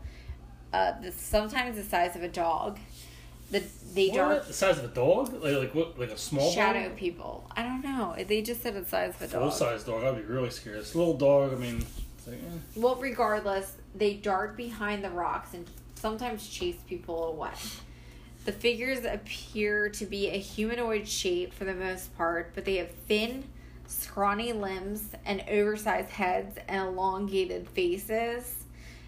uh, 0.74 0.94
sometimes 1.16 1.78
the 1.78 1.84
size 1.84 2.16
of 2.16 2.24
a 2.24 2.28
dog. 2.28 2.80
The 3.54 3.64
they 3.94 4.08
what? 4.08 4.16
dark 4.16 4.48
the 4.48 4.54
size 4.54 4.80
of 4.80 4.86
a 4.86 4.88
dog, 4.88 5.32
like 5.44 5.56
like 5.56 5.76
what, 5.76 6.00
like 6.00 6.10
a 6.10 6.18
small 6.18 6.52
shadow 6.52 6.90
dog? 6.90 6.98
people. 6.98 7.50
I 7.56 7.62
don't 7.62 7.84
know. 7.84 8.16
They 8.28 8.42
just 8.42 8.64
said 8.64 8.74
the 8.74 8.84
size 8.84 9.14
of 9.16 9.22
a 9.22 9.28
dog. 9.28 9.42
Full 9.42 9.52
size 9.52 9.84
dog. 9.84 10.04
I'd 10.04 10.16
be 10.16 10.24
really 10.24 10.50
scared. 10.50 10.78
a 10.78 10.98
little 10.98 11.16
dog. 11.16 11.54
I 11.54 11.58
mean, 11.58 11.86
like, 12.26 12.38
eh. 12.38 12.58
well, 12.76 12.96
regardless, 12.96 13.74
they 13.94 14.16
dart 14.16 14.58
behind 14.58 15.04
the 15.04 15.12
rocks 15.12 15.54
and 15.54 15.70
sometimes 15.94 16.48
chase 16.48 16.78
people 16.88 17.28
away. 17.28 17.52
The 18.46 18.52
figures 18.52 19.06
appear 19.06 19.88
to 19.90 20.06
be 20.06 20.30
a 20.30 20.38
humanoid 20.38 21.08
shape 21.08 21.54
for 21.54 21.64
the 21.64 21.76
most 21.76 22.18
part, 22.18 22.54
but 22.56 22.66
they 22.66 22.78
have 22.78 22.92
thin, 23.08 23.46
scrawny 23.86 24.52
limbs 24.52 25.10
and 25.26 25.44
oversized 25.48 26.10
heads 26.10 26.58
and 26.68 26.88
elongated 26.88 27.70
faces 27.70 28.64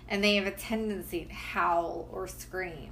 and 0.08 0.24
they 0.24 0.36
have 0.36 0.46
a 0.46 0.52
tendency 0.52 1.25
to 1.25 1.34
howl 1.34 2.08
or 2.12 2.28
scream. 2.28 2.92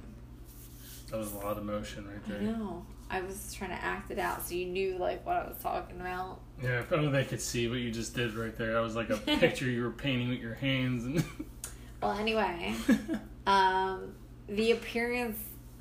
That 1.10 1.18
was 1.18 1.32
a 1.32 1.36
lot 1.36 1.58
of 1.58 1.64
motion 1.64 2.06
right 2.08 2.24
there. 2.26 2.38
I 2.38 2.42
know. 2.42 2.86
I 3.10 3.20
was 3.20 3.52
trying 3.54 3.70
to 3.70 3.84
act 3.84 4.10
it 4.10 4.18
out 4.18 4.46
so 4.46 4.54
you 4.54 4.66
knew 4.66 4.96
like 4.98 5.24
what 5.26 5.36
I 5.36 5.48
was 5.48 5.58
talking 5.62 6.00
about. 6.00 6.40
Yeah, 6.62 6.80
if 6.80 6.92
only 6.92 7.10
they 7.10 7.24
could 7.24 7.40
see 7.40 7.68
what 7.68 7.78
you 7.78 7.90
just 7.90 8.14
did 8.14 8.34
right 8.34 8.56
there. 8.56 8.72
That 8.72 8.80
was 8.80 8.96
like 8.96 9.10
a 9.10 9.16
picture 9.38 9.66
you 9.70 9.82
were 9.82 9.90
painting 9.90 10.30
with 10.30 10.40
your 10.40 10.54
hands 10.54 11.04
and 11.04 11.24
Well 12.02 12.12
anyway. 12.12 12.74
um 13.46 14.14
the 14.48 14.72
appearance 14.72 15.38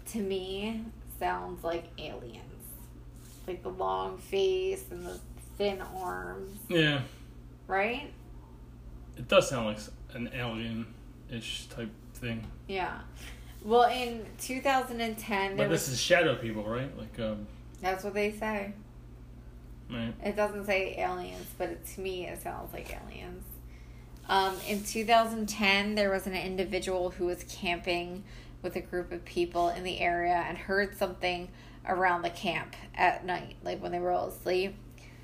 to 0.08 0.20
me 0.20 0.84
sounds 1.20 1.64
like 1.64 1.86
aliens. 1.98 2.44
Like 3.48 3.64
the 3.64 3.70
long 3.70 4.18
face 4.18 4.86
and 4.92 5.06
the 5.06 5.20
thin 5.58 5.82
arms. 5.82 6.58
Yeah. 6.70 7.02
Right? 7.68 8.12
It 9.18 9.28
does 9.28 9.50
sound 9.50 9.68
like 9.68 9.80
an 10.14 10.30
alien 10.34 10.86
ish 11.32 11.68
type 11.68 11.90
thing. 12.14 12.46
Yeah. 12.68 13.00
Well, 13.64 13.90
in 13.90 14.26
2010, 14.40 15.56
but 15.56 15.70
this 15.70 15.88
was, 15.88 15.94
is 15.94 16.00
shadow 16.00 16.36
people, 16.36 16.64
right? 16.64 16.96
Like 16.98 17.20
um. 17.20 17.48
That's 17.82 18.04
what 18.04 18.14
they 18.14 18.32
say. 18.32 18.74
Right. 19.92 20.14
It 20.24 20.36
doesn't 20.36 20.66
say 20.66 20.96
aliens, 20.98 21.48
but 21.58 21.70
it, 21.70 21.86
to 21.96 22.02
me, 22.02 22.26
it 22.28 22.42
sounds 22.42 22.74
like 22.74 22.98
aliens. 23.06 23.44
Um, 24.30 24.56
in 24.68 24.84
2010, 24.84 25.96
there 25.96 26.10
was 26.10 26.26
an 26.26 26.34
individual 26.34 27.12
who 27.12 27.26
was 27.26 27.44
camping 27.44 28.24
with 28.62 28.76
a 28.76 28.82
group 28.82 29.12
of 29.12 29.26
people 29.26 29.70
in 29.70 29.84
the 29.84 30.00
area 30.00 30.46
and 30.48 30.58
heard 30.58 30.98
something 30.98 31.50
around 31.86 32.22
the 32.22 32.30
camp 32.30 32.76
at 32.96 33.26
night, 33.26 33.56
like 33.64 33.82
when 33.82 33.92
they 33.92 34.00
were 34.00 34.12
all 34.12 34.28
asleep. 34.28 34.76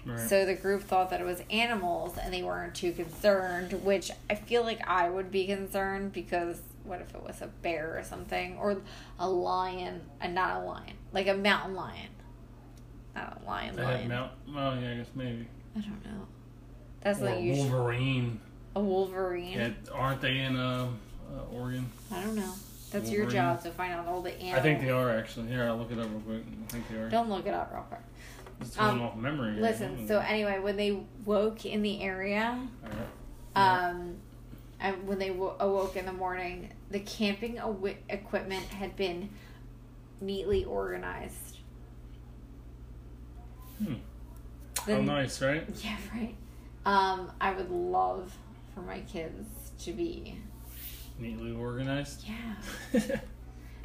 Right. 0.05 0.19
So 0.19 0.46
the 0.46 0.55
group 0.55 0.84
thought 0.84 1.10
that 1.12 1.22
it 1.22 1.25
was 1.25 1.41
animals 1.50 2.17
and 2.17 2.34
they 2.34 2.43
weren't 2.43 2.75
too 2.75 2.91
concerned, 2.91 3.84
which 3.84 4.12
I 4.29 4.36
feel 4.36 4.63
like 4.63 4.86
I 4.88 5.10
would 5.10 5.31
be 5.31 5.46
concerned 5.48 6.12
because 6.13 6.62
what 6.89 7.01
if 7.01 7.13
it 7.13 7.24
was 7.24 7.41
a 7.41 7.48
bear 7.48 7.98
or 7.98 8.03
something? 8.03 8.58
Or 8.58 8.81
a 9.19 9.29
lion, 9.29 10.01
and 10.19 10.36
not 10.36 10.62
a 10.62 10.65
lion, 10.65 10.96
like 11.13 11.27
a 11.27 11.36
mountain 11.36 11.75
lion. 11.75 12.10
Not 13.15 13.41
a 13.41 13.46
lion, 13.46 13.75
they 13.75 13.84
lion. 13.84 14.10
Mount, 14.10 14.31
well, 14.53 14.75
yeah, 14.75 14.91
I 14.91 14.96
guess 14.96 15.08
maybe. 15.15 15.48
I 15.77 15.79
don't 15.79 16.03
know. 16.03 16.27
That's 17.01 17.22
or 17.22 17.25
like 17.25 17.41
you 17.41 17.53
Wolverine. 17.53 18.41
A 18.75 18.81
Wolverine. 18.81 19.58
Yeah, 19.58 19.69
aren't 19.93 20.22
they 20.22 20.39
in 20.39 20.58
uh, 20.58 20.89
uh, 21.31 21.55
Oregon? 21.55 21.89
I 22.12 22.22
don't 22.22 22.36
know. 22.36 22.53
That's 22.91 23.05
Wolverine. 23.05 23.13
your 23.13 23.29
job 23.29 23.63
to 23.63 23.72
find 23.72 23.93
out 23.93 24.08
all 24.08 24.22
the 24.22 24.34
animals. 24.34 24.60
I 24.60 24.62
think 24.62 24.81
they 24.81 24.89
are 24.89 25.15
actually. 25.15 25.48
Here, 25.48 25.63
I'll 25.63 25.77
look 25.77 25.91
it 25.91 26.00
up 26.00 26.08
real 26.10 26.22
quick. 26.22 26.43
I 26.67 26.72
think 26.72 26.89
they 26.89 26.98
are. 26.98 27.10
Don't 27.10 27.29
look 27.29 27.46
it 27.46 27.53
up 27.53 27.72
real 27.72 27.84
quick. 27.84 28.01
It's 28.62 28.77
um, 28.77 29.01
off 29.01 29.15
memory. 29.15 29.53
Listen, 29.62 30.08
so 30.08 30.19
anyway, 30.19 30.60
when 30.60 30.75
they 30.75 31.03
woke 31.24 31.65
in 31.65 31.81
the 31.81 32.01
area, 32.01 32.60
um, 33.55 34.15
and 34.79 35.07
when 35.07 35.19
they 35.19 35.29
w- 35.29 35.53
awoke 35.59 35.95
in 35.95 36.05
the 36.05 36.13
morning, 36.13 36.69
the 36.89 37.00
camping 37.00 37.59
aw- 37.59 37.75
equipment 38.09 38.65
had 38.65 38.95
been 38.95 39.29
neatly 40.21 40.63
organized. 40.65 41.57
Hmm. 43.83 43.95
The, 44.86 44.95
How 44.95 45.01
nice, 45.01 45.41
right? 45.41 45.65
Yeah, 45.83 45.98
right. 46.13 46.36
Um, 46.86 47.31
I 47.41 47.53
would 47.53 47.69
love 47.69 48.33
for 48.74 48.81
my 48.81 49.01
kids 49.01 49.48
to 49.83 49.91
be 49.91 50.38
neatly 51.17 51.51
organized. 51.51 52.25
Yeah. 52.93 53.17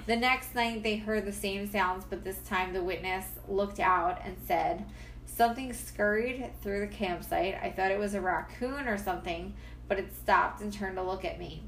The 0.06 0.16
next 0.16 0.54
night, 0.54 0.82
they 0.82 0.96
heard 0.96 1.24
the 1.24 1.32
same 1.32 1.66
sounds, 1.66 2.04
but 2.04 2.24
this 2.24 2.36
time 2.40 2.74
the 2.74 2.82
witness 2.82 3.24
looked 3.48 3.80
out 3.80 4.20
and 4.22 4.36
said, 4.46 4.84
Something 5.24 5.72
scurried 5.72 6.50
through 6.62 6.80
the 6.80 6.86
campsite. 6.94 7.54
I 7.62 7.70
thought 7.70 7.90
it 7.90 7.98
was 7.98 8.12
a 8.12 8.20
raccoon 8.20 8.86
or 8.86 8.98
something, 8.98 9.54
but 9.88 9.98
it 9.98 10.14
stopped 10.14 10.60
and 10.60 10.72
turned 10.72 10.96
to 10.96 11.02
look 11.02 11.24
at 11.24 11.38
me. 11.38 11.64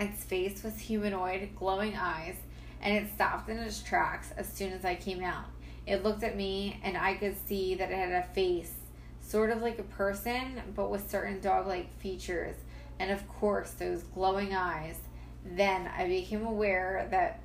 Its 0.00 0.24
face 0.24 0.62
was 0.62 0.78
humanoid, 0.78 1.50
glowing 1.56 1.96
eyes, 1.96 2.36
and 2.80 2.94
it 2.94 3.12
stopped 3.14 3.48
in 3.48 3.58
its 3.58 3.82
tracks 3.82 4.32
as 4.36 4.52
soon 4.52 4.72
as 4.72 4.84
I 4.84 4.94
came 4.94 5.22
out. 5.22 5.46
It 5.86 6.02
looked 6.02 6.22
at 6.22 6.36
me, 6.36 6.80
and 6.82 6.96
I 6.96 7.14
could 7.14 7.36
see 7.46 7.74
that 7.74 7.90
it 7.90 7.96
had 7.96 8.12
a 8.12 8.26
face, 8.34 8.72
sort 9.20 9.50
of 9.50 9.62
like 9.62 9.78
a 9.78 9.84
person, 9.84 10.62
but 10.74 10.90
with 10.90 11.10
certain 11.10 11.40
dog 11.40 11.66
like 11.66 11.96
features, 11.98 12.56
and 12.98 13.10
of 13.10 13.26
course, 13.28 13.70
those 13.72 14.02
glowing 14.02 14.54
eyes. 14.54 14.98
Then 15.44 15.88
I 15.96 16.06
became 16.06 16.46
aware 16.46 17.06
that 17.10 17.40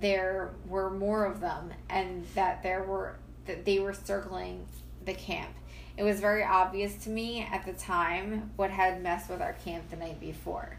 there 0.00 0.50
were 0.66 0.90
more 0.90 1.24
of 1.24 1.40
them 1.40 1.72
and 1.90 2.24
that 2.34 2.62
there 2.62 2.84
were 2.84 3.16
that 3.46 3.64
they 3.64 3.78
were 3.78 3.94
circling 3.94 4.66
the 5.04 5.14
camp. 5.14 5.50
It 5.98 6.04
was 6.04 6.20
very 6.20 6.44
obvious 6.44 6.94
to 7.04 7.10
me 7.10 7.40
at 7.52 7.66
the 7.66 7.72
time 7.72 8.52
what 8.54 8.70
had 8.70 9.02
messed 9.02 9.28
with 9.28 9.42
our 9.42 9.54
camp 9.54 9.90
the 9.90 9.96
night 9.96 10.20
before. 10.20 10.78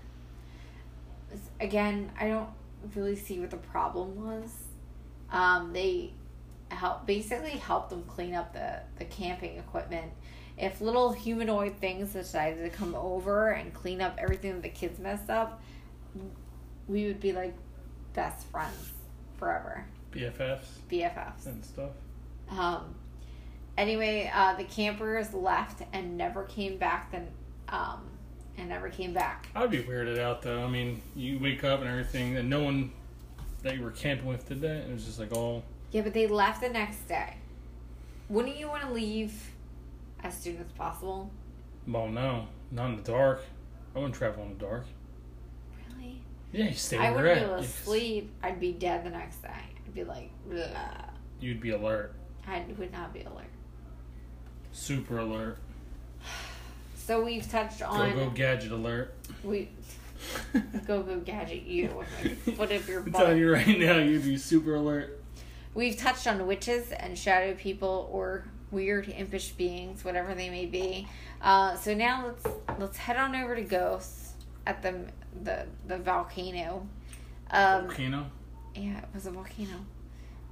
Again, 1.59 2.09
I 2.17 2.29
don't 2.29 2.47
really 2.95 3.17
see 3.17 3.37
what 3.41 3.51
the 3.51 3.57
problem 3.57 4.15
was. 4.15 4.49
Um, 5.29 5.73
they 5.73 6.13
help 6.69 7.05
basically 7.05 7.51
helped 7.51 7.89
them 7.89 8.05
clean 8.07 8.33
up 8.33 8.53
the, 8.53 8.79
the 8.97 9.03
camping 9.03 9.57
equipment. 9.57 10.09
If 10.57 10.79
little 10.79 11.11
humanoid 11.11 11.75
things 11.79 12.13
decided 12.13 12.63
to 12.63 12.69
come 12.69 12.95
over 12.95 13.49
and 13.49 13.73
clean 13.73 13.99
up 13.99 14.15
everything 14.17 14.53
that 14.53 14.63
the 14.63 14.69
kids 14.69 14.99
messed 14.99 15.29
up, 15.29 15.61
we 16.87 17.07
would 17.07 17.19
be 17.19 17.33
like 17.33 17.55
best 18.13 18.47
friends 18.47 18.93
forever. 19.35 19.85
BFFs. 20.13 20.63
BFFs. 20.89 21.45
And 21.45 21.65
stuff. 21.65 21.91
Um, 22.49 22.95
anyway, 23.79 24.31
uh, 24.33 24.55
the 24.55 24.65
campers 24.65 25.33
left 25.33 25.81
and 25.93 26.17
never 26.17 26.43
came 26.43 26.77
back. 26.77 27.11
Then, 27.11 27.27
um, 27.69 28.01
and 28.57 28.69
never 28.69 28.89
came 28.89 29.13
back. 29.13 29.47
I'd 29.55 29.71
be 29.71 29.81
weirded 29.81 30.19
out 30.19 30.41
though. 30.41 30.63
I 30.63 30.67
mean, 30.67 31.01
you 31.15 31.39
wake 31.39 31.63
up 31.63 31.79
and 31.79 31.89
everything, 31.89 32.37
and 32.37 32.49
no 32.49 32.61
one 32.61 32.91
that 33.63 33.75
you 33.75 33.83
were 33.83 33.91
camping 33.91 34.27
with 34.27 34.47
did 34.47 34.61
that. 34.61 34.87
It 34.87 34.91
was 34.91 35.05
just 35.05 35.19
like 35.19 35.31
all. 35.31 35.63
Yeah, 35.91 36.01
but 36.01 36.13
they 36.13 36.27
left 36.27 36.61
the 36.61 36.69
next 36.69 37.07
day. 37.07 37.35
Wouldn't 38.27 38.57
you 38.57 38.67
want 38.67 38.83
to 38.83 38.91
leave 38.91 39.33
as 40.23 40.37
soon 40.37 40.57
as 40.57 40.71
possible? 40.73 41.31
Well, 41.87 42.07
no, 42.07 42.47
not 42.71 42.91
in 42.91 42.97
the 42.97 43.01
dark. 43.01 43.43
I 43.95 43.99
wouldn't 43.99 44.15
travel 44.15 44.43
in 44.43 44.49
the 44.49 44.65
dark. 44.65 44.85
Really? 45.89 46.21
Yeah, 46.51 46.65
you 46.65 46.75
stay 46.75 46.97
I 46.97 47.11
wouldn't 47.11 47.39
be 47.39 47.45
able 47.45 47.57
to 47.63 47.67
sleep. 47.67 48.31
I'd 48.43 48.59
be 48.59 48.73
dead 48.73 49.03
the 49.03 49.09
next 49.09 49.41
day. 49.41 49.49
I'd 49.49 49.95
be 49.95 50.03
like, 50.03 50.29
Bleh. 50.47 51.09
You'd 51.39 51.61
be 51.61 51.71
alert. 51.71 52.13
I 52.45 52.65
would 52.77 52.91
not 52.91 53.13
be 53.13 53.21
alert. 53.21 53.47
Super 54.71 55.19
alert. 55.19 55.57
So 56.95 57.23
we've 57.23 57.49
touched 57.49 57.81
on. 57.81 58.11
Go 58.11 58.25
go 58.25 58.29
gadget 58.29 58.71
alert. 58.71 59.13
We 59.43 59.69
go 60.87 61.01
go 61.01 61.19
gadget 61.19 61.63
you 61.63 61.89
with 61.97 62.47
my 62.47 62.53
foot 62.53 62.71
of 62.71 62.87
your 62.87 63.01
butt. 63.01 63.15
I'm 63.15 63.21
telling 63.21 63.37
you 63.39 63.51
right 63.53 63.79
now, 63.79 63.97
you'd 63.97 64.23
be 64.23 64.37
super 64.37 64.75
alert. 64.75 65.21
We've 65.73 65.97
touched 65.97 66.27
on 66.27 66.45
witches 66.45 66.91
and 66.91 67.17
shadow 67.17 67.53
people 67.55 68.09
or 68.11 68.45
weird 68.71 69.07
impish 69.09 69.51
beings, 69.51 70.03
whatever 70.03 70.35
they 70.35 70.49
may 70.49 70.65
be. 70.65 71.07
Uh, 71.41 71.75
so 71.75 71.93
now 71.93 72.27
let's 72.27 72.45
let's 72.79 72.97
head 72.97 73.17
on 73.17 73.35
over 73.35 73.55
to 73.55 73.61
Ghosts 73.61 74.33
at 74.67 74.81
the 74.81 75.05
the 75.43 75.65
the 75.87 75.97
volcano. 75.97 76.87
Um, 77.51 77.87
Volcano. 77.87 78.25
yeah, 78.75 78.99
it 78.99 79.05
was 79.13 79.25
a 79.25 79.31
volcano. 79.31 79.85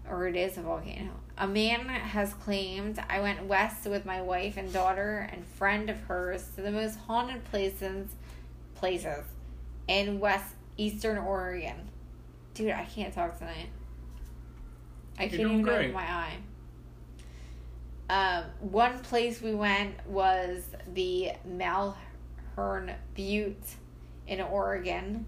Or 0.09 0.27
it 0.27 0.35
is 0.35 0.57
a 0.57 0.61
volcano. 0.61 1.11
A 1.39 1.47
man 1.47 1.87
has 1.87 2.33
claimed 2.33 2.99
I 3.09 3.19
went 3.19 3.45
west 3.45 3.85
with 3.85 4.05
my 4.05 4.21
wife 4.21 4.57
and 4.57 4.73
daughter 4.73 5.29
and 5.31 5.45
friend 5.45 5.89
of 5.89 5.99
hers 6.01 6.47
to 6.55 6.61
the 6.61 6.71
most 6.71 6.97
haunted 6.99 7.43
places 7.45 8.09
places 8.75 9.23
in 9.87 10.19
west 10.19 10.55
eastern 10.77 11.17
Oregon. 11.17 11.89
Dude, 12.53 12.71
I 12.71 12.85
can't 12.85 13.13
talk 13.13 13.37
tonight. 13.37 13.69
I 15.19 15.23
You're 15.23 15.29
can't 15.29 15.41
even 15.41 15.61
great. 15.61 15.77
open 15.77 15.93
my 15.93 16.01
eye. 16.11 16.37
Um, 18.09 18.45
one 18.59 18.99
place 18.99 19.41
we 19.41 19.53
went 19.53 20.07
was 20.07 20.63
the 20.93 21.31
Malhern 21.47 22.93
Butte 23.15 23.75
in 24.27 24.41
Oregon 24.41 25.25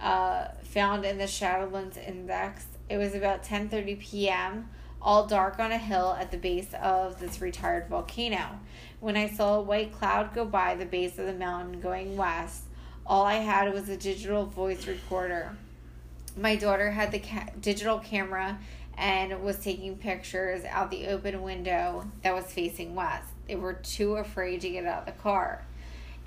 uh, 0.00 0.48
found 0.64 1.04
in 1.04 1.18
the 1.18 1.24
Shadowlands 1.24 1.96
Index. 1.96 2.66
It 2.92 2.98
was 2.98 3.14
about 3.14 3.42
10:30 3.42 4.00
p.m. 4.00 4.68
All 5.00 5.26
dark 5.26 5.58
on 5.58 5.72
a 5.72 5.78
hill 5.78 6.14
at 6.20 6.30
the 6.30 6.36
base 6.36 6.74
of 6.74 7.18
this 7.20 7.40
retired 7.40 7.88
volcano. 7.88 8.60
When 9.00 9.16
I 9.16 9.30
saw 9.30 9.54
a 9.54 9.62
white 9.62 9.94
cloud 9.94 10.34
go 10.34 10.44
by 10.44 10.74
the 10.74 10.84
base 10.84 11.18
of 11.18 11.24
the 11.24 11.32
mountain 11.32 11.80
going 11.80 12.18
west, 12.18 12.64
all 13.06 13.24
I 13.24 13.36
had 13.36 13.72
was 13.72 13.88
a 13.88 13.96
digital 13.96 14.44
voice 14.44 14.86
recorder. 14.86 15.56
My 16.36 16.54
daughter 16.54 16.90
had 16.90 17.12
the 17.12 17.20
ca- 17.20 17.48
digital 17.58 17.98
camera 17.98 18.58
and 18.98 19.42
was 19.42 19.58
taking 19.58 19.96
pictures 19.96 20.62
out 20.66 20.90
the 20.90 21.06
open 21.06 21.40
window 21.40 22.04
that 22.22 22.34
was 22.34 22.52
facing 22.52 22.94
west. 22.94 23.30
They 23.48 23.56
were 23.56 23.72
too 23.72 24.16
afraid 24.16 24.60
to 24.60 24.68
get 24.68 24.84
out 24.84 25.00
of 25.00 25.06
the 25.06 25.22
car. 25.22 25.64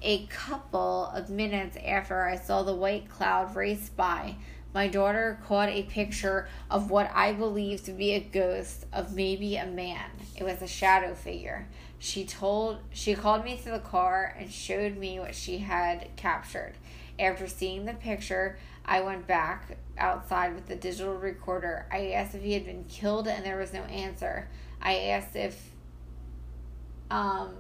A 0.01 0.25
couple 0.25 1.11
of 1.13 1.29
minutes 1.29 1.77
after 1.85 2.25
I 2.25 2.37
saw 2.37 2.63
the 2.63 2.73
white 2.73 3.07
cloud 3.07 3.55
race 3.55 3.89
by, 3.89 4.37
my 4.75 4.89
daughter 4.89 5.39
caught 5.47 5.69
a 5.69 5.83
picture 5.83 6.49
of 6.69 6.91
what 6.91 7.09
I 7.13 7.31
believed 7.31 7.85
to 7.85 7.93
be 7.93 8.11
a 8.11 8.19
ghost 8.19 8.85
of 8.91 9.15
maybe 9.15 9.55
a 9.55 9.65
man. 9.65 10.09
It 10.35 10.43
was 10.43 10.61
a 10.61 10.67
shadow 10.67 11.15
figure. 11.15 11.65
She 11.97 12.25
told 12.25 12.79
she 12.91 13.15
called 13.15 13.45
me 13.45 13.55
to 13.63 13.69
the 13.69 13.79
car 13.79 14.35
and 14.37 14.51
showed 14.51 14.97
me 14.97 15.17
what 15.17 15.33
she 15.33 15.59
had 15.59 16.09
captured. 16.17 16.73
After 17.17 17.47
seeing 17.47 17.85
the 17.85 17.93
picture, 17.93 18.57
I 18.85 18.99
went 18.99 19.25
back 19.25 19.77
outside 19.97 20.53
with 20.53 20.67
the 20.67 20.75
digital 20.75 21.15
recorder. 21.15 21.85
I 21.89 22.11
asked 22.11 22.35
if 22.35 22.43
he 22.43 22.51
had 22.51 22.65
been 22.65 22.83
killed 22.83 23.29
and 23.29 23.45
there 23.45 23.57
was 23.57 23.71
no 23.71 23.83
answer. 23.83 24.49
I 24.81 24.97
asked 24.97 25.37
if 25.37 25.69
um 27.09 27.53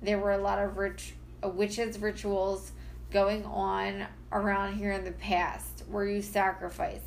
there 0.00 0.20
were 0.20 0.32
a 0.32 0.38
lot 0.38 0.60
of 0.60 0.78
rich 0.78 1.14
uh, 1.42 1.48
witches 1.48 1.98
rituals 1.98 2.70
going 3.10 3.44
on 3.44 4.06
around 4.30 4.76
here 4.76 4.92
in 4.92 5.02
the 5.02 5.10
past 5.10 5.77
where 5.90 6.06
you 6.06 6.22
sacrifice. 6.22 7.00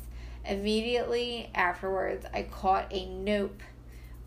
Immediately 0.44 1.50
afterwards, 1.54 2.26
I 2.32 2.42
caught 2.42 2.92
a 2.92 3.06
nope 3.06 3.62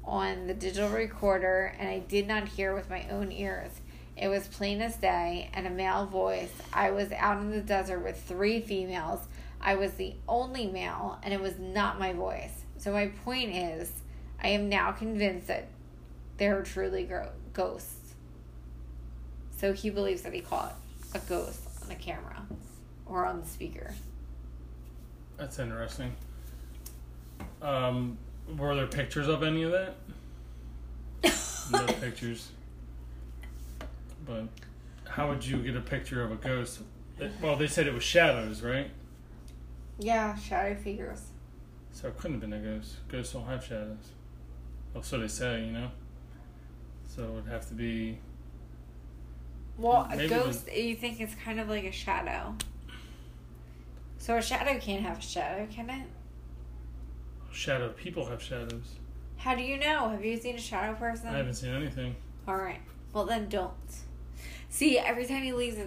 on 0.03 0.47
the 0.47 0.53
digital 0.53 0.89
recorder 0.89 1.75
and 1.77 1.89
I 1.89 1.99
did 1.99 2.27
not 2.27 2.47
hear 2.47 2.73
with 2.73 2.89
my 2.89 3.07
own 3.09 3.31
ears. 3.31 3.71
It 4.15 4.29
was 4.29 4.47
plain 4.47 4.81
as 4.81 4.95
day 4.95 5.49
and 5.53 5.67
a 5.67 5.69
male 5.69 6.05
voice. 6.05 6.51
I 6.71 6.91
was 6.91 7.11
out 7.11 7.39
in 7.39 7.51
the 7.51 7.61
desert 7.61 7.99
with 7.99 8.21
three 8.21 8.61
females. 8.61 9.19
I 9.59 9.75
was 9.75 9.93
the 9.93 10.15
only 10.27 10.67
male 10.67 11.19
and 11.23 11.33
it 11.33 11.41
was 11.41 11.59
not 11.59 11.99
my 11.99 12.13
voice. 12.13 12.63
So, 12.77 12.91
my 12.91 13.07
point 13.07 13.53
is, 13.55 13.91
I 14.41 14.49
am 14.49 14.69
now 14.69 14.91
convinced 14.91 15.47
that 15.47 15.67
there 16.37 16.57
are 16.57 16.61
truly 16.61 17.09
ghosts. 17.53 18.13
So, 19.57 19.73
he 19.73 19.89
believes 19.89 20.21
that 20.21 20.33
he 20.33 20.41
caught 20.41 20.75
a 21.13 21.19
ghost 21.19 21.61
on 21.81 21.89
the 21.89 21.95
camera 21.95 22.45
or 23.05 23.25
on 23.25 23.41
the 23.41 23.47
speaker. 23.47 23.93
That's 25.37 25.59
interesting. 25.59 26.15
Um, 27.61 28.17
were 28.57 28.75
there 28.75 28.87
pictures 28.87 29.27
of 29.27 29.43
any 29.43 29.63
of 29.63 29.71
that? 29.71 29.95
no 31.71 31.85
pictures. 31.99 32.51
But 34.25 34.47
how 35.07 35.29
would 35.29 35.45
you 35.45 35.57
get 35.57 35.75
a 35.75 35.81
picture 35.81 36.23
of 36.23 36.31
a 36.31 36.35
ghost? 36.35 36.79
It- 37.19 37.31
well, 37.41 37.55
they 37.55 37.67
said 37.67 37.87
it 37.87 37.93
was 37.93 38.03
shadows, 38.03 38.61
right? 38.61 38.89
Yeah, 39.99 40.35
shadow 40.35 40.75
figures. 40.75 41.21
So 41.91 42.09
it 42.09 42.17
couldn't 42.17 42.41
have 42.41 42.49
been 42.49 42.53
a 42.53 42.59
ghost. 42.61 42.95
Ghosts 43.09 43.33
don't 43.33 43.45
have 43.45 43.63
shadows. 43.63 44.11
Well, 44.93 45.03
so 45.03 45.19
they 45.19 45.27
say, 45.27 45.65
you 45.65 45.71
know. 45.71 45.91
So 47.07 47.23
it 47.23 47.29
would 47.31 47.47
have 47.47 47.67
to 47.69 47.73
be. 47.73 48.17
Well, 49.77 50.07
a 50.11 50.27
ghost, 50.27 50.71
you 50.73 50.95
think 50.95 51.19
it's 51.21 51.35
kind 51.35 51.59
of 51.59 51.69
like 51.69 51.83
a 51.85 51.91
shadow. 51.91 52.55
So 54.25 54.37
a 54.37 54.41
shadow 54.41 54.79
can't 54.79 55.03
have 55.03 55.19
a 55.19 55.21
shadow, 55.21 55.67
can 55.71 55.87
it? 55.87 56.07
Shadow 57.51 57.89
people 57.89 58.25
have 58.25 58.41
shadows. 58.41 58.95
How 59.37 59.53
do 59.53 59.61
you 59.61 59.77
know? 59.77 60.09
Have 60.09 60.25
you 60.25 60.35
seen 60.35 60.55
a 60.55 60.59
shadow 60.59 60.95
person? 60.97 61.27
I 61.27 61.37
haven't 61.37 61.53
seen 61.53 61.75
anything. 61.75 62.15
All 62.47 62.57
right. 62.57 62.81
Well, 63.13 63.25
then 63.25 63.49
don't. 63.49 63.71
See, 64.67 64.97
every 64.97 65.27
time 65.27 65.43
he 65.43 65.53
leaves 65.53 65.77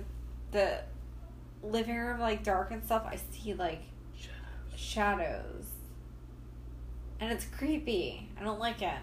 the, 0.53 0.83
living 1.65 1.97
room 1.97 2.21
like 2.21 2.45
dark 2.45 2.71
and 2.71 2.85
stuff, 2.85 3.03
I 3.11 3.19
see 3.33 3.55
like 3.55 3.83
Shadows. 4.17 4.81
shadows, 4.81 5.65
and 7.19 7.33
it's 7.33 7.45
creepy. 7.45 8.29
I 8.41 8.45
don't 8.45 8.61
like 8.61 8.83
it. 8.83 9.01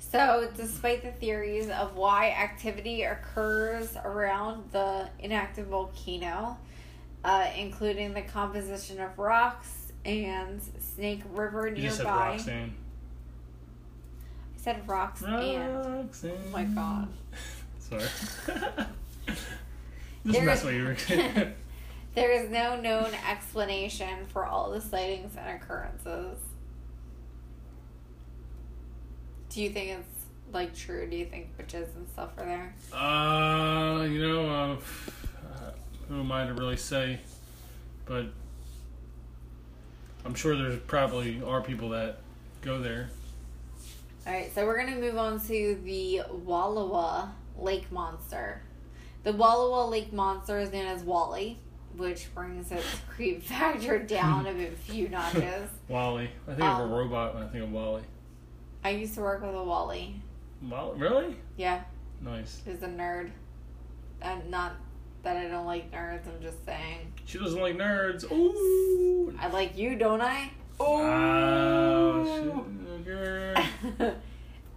So, 0.00 0.50
despite 0.56 1.02
the 1.04 1.12
theories 1.12 1.70
of 1.70 1.94
why 1.94 2.30
activity 2.30 3.04
occurs 3.04 3.96
around 4.04 4.72
the 4.72 5.08
inactive 5.20 5.68
volcano, 5.68 6.58
uh, 7.24 7.46
including 7.56 8.12
the 8.14 8.22
composition 8.22 9.00
of 9.00 9.18
rocks 9.18 9.92
and 10.04 10.60
Snake 10.78 11.22
River 11.32 11.70
nearby. 11.70 11.80
You 11.80 11.86
just 11.88 11.96
said 11.98 12.06
Roxanne. 12.06 12.74
I 14.54 14.60
said 14.60 14.88
rocks 14.88 15.22
and. 15.22 15.32
Oh 15.32 16.08
my 16.52 16.64
god. 16.64 17.08
Sorry. 17.78 18.02
Just 19.26 20.38
There 20.38 20.44
mess 20.44 20.64
is- 20.64 20.64
with 20.64 21.10
you. 21.10 21.52
There 22.14 22.30
is 22.30 22.48
no 22.48 22.80
known 22.80 23.10
explanation 23.28 24.26
for 24.28 24.46
all 24.46 24.70
the 24.70 24.80
sightings 24.80 25.34
and 25.36 25.60
occurrences. 25.60 26.38
Do 29.50 29.60
you 29.60 29.70
think 29.70 29.90
it's 29.98 30.24
like 30.52 30.74
true? 30.76 31.08
Do 31.10 31.16
you 31.16 31.26
think 31.26 31.48
witches 31.58 31.88
and 31.96 32.08
stuff 32.08 32.30
are 32.38 32.44
there? 32.44 32.74
Uh, 32.92 34.04
you 34.04 34.20
know, 34.28 34.48
uh, 34.48 34.76
who 36.08 36.20
am 36.20 36.32
I 36.32 36.46
to 36.46 36.54
really 36.54 36.76
say? 36.76 37.20
But 38.06 38.26
I'm 40.24 40.34
sure 40.34 40.56
there's 40.56 40.78
probably 40.80 41.42
are 41.42 41.60
people 41.62 41.90
that 41.90 42.18
go 42.62 42.80
there. 42.80 43.10
All 44.26 44.32
right, 44.32 44.52
so 44.54 44.64
we're 44.64 44.78
gonna 44.78 44.96
move 44.96 45.18
on 45.18 45.38
to 45.48 45.78
the 45.84 46.22
Wallowa 46.46 47.28
Lake 47.58 47.90
Monster. 47.92 48.62
The 49.22 49.32
Wallowa 49.32 49.90
Lake 49.90 50.12
Monster 50.12 50.58
is 50.60 50.72
known 50.72 50.86
as 50.86 51.02
Wally, 51.02 51.58
which 51.96 52.34
brings 52.34 52.72
its 52.72 52.84
creep 53.08 53.42
factor 53.42 53.98
down 53.98 54.46
a 54.46 54.66
few 54.70 55.08
notches. 55.08 55.68
Wally. 55.88 56.30
I 56.48 56.54
think 56.54 56.60
of 56.62 56.80
Um, 56.80 56.90
a 56.92 56.94
robot 56.96 57.34
when 57.34 57.42
I 57.44 57.48
think 57.48 57.64
of 57.64 57.72
Wally. 57.72 58.02
I 58.82 58.90
used 58.90 59.14
to 59.14 59.20
work 59.20 59.42
with 59.42 59.54
a 59.54 59.62
Wally. 59.62 60.20
Wally? 60.62 60.98
Really? 60.98 61.36
Yeah, 61.56 61.82
Nice. 62.22 62.62
who's 62.64 62.82
a 62.82 62.88
nerd. 62.88 63.30
And 64.22 64.50
not 64.50 64.72
that 65.24 65.36
I 65.36 65.48
don't 65.48 65.66
like 65.66 65.90
nerds. 65.90 66.28
I'm 66.28 66.40
just 66.40 66.64
saying. 66.64 67.12
She 67.24 67.38
doesn't 67.38 67.60
like 67.60 67.76
nerds. 67.76 68.30
Ooh. 68.30 69.34
I 69.40 69.48
like 69.48 69.76
you, 69.76 69.96
don't 69.96 70.20
I? 70.20 70.50
Oh, 70.78 72.66
sugar. 73.04 73.54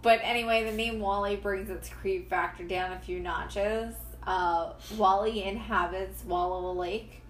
but 0.02 0.20
anyway, 0.22 0.64
the 0.64 0.72
name 0.72 1.00
Wally 1.00 1.36
brings 1.36 1.70
its 1.70 1.88
creep 1.88 2.30
factor 2.30 2.64
down 2.64 2.92
a 2.92 2.98
few 2.98 3.20
notches. 3.20 3.94
Uh, 4.26 4.72
Wally 4.96 5.44
inhabits 5.44 6.22
Wallowa 6.22 6.76
Lake 6.76 7.22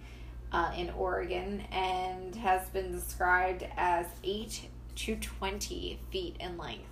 uh, 0.51 0.71
in 0.77 0.89
Oregon 0.91 1.61
and 1.71 2.35
has 2.35 2.67
been 2.69 2.91
described 2.91 3.65
as 3.77 4.05
8 4.23 4.61
to 4.95 5.15
20 5.15 5.99
feet 6.11 6.35
in 6.39 6.57
length. 6.57 6.85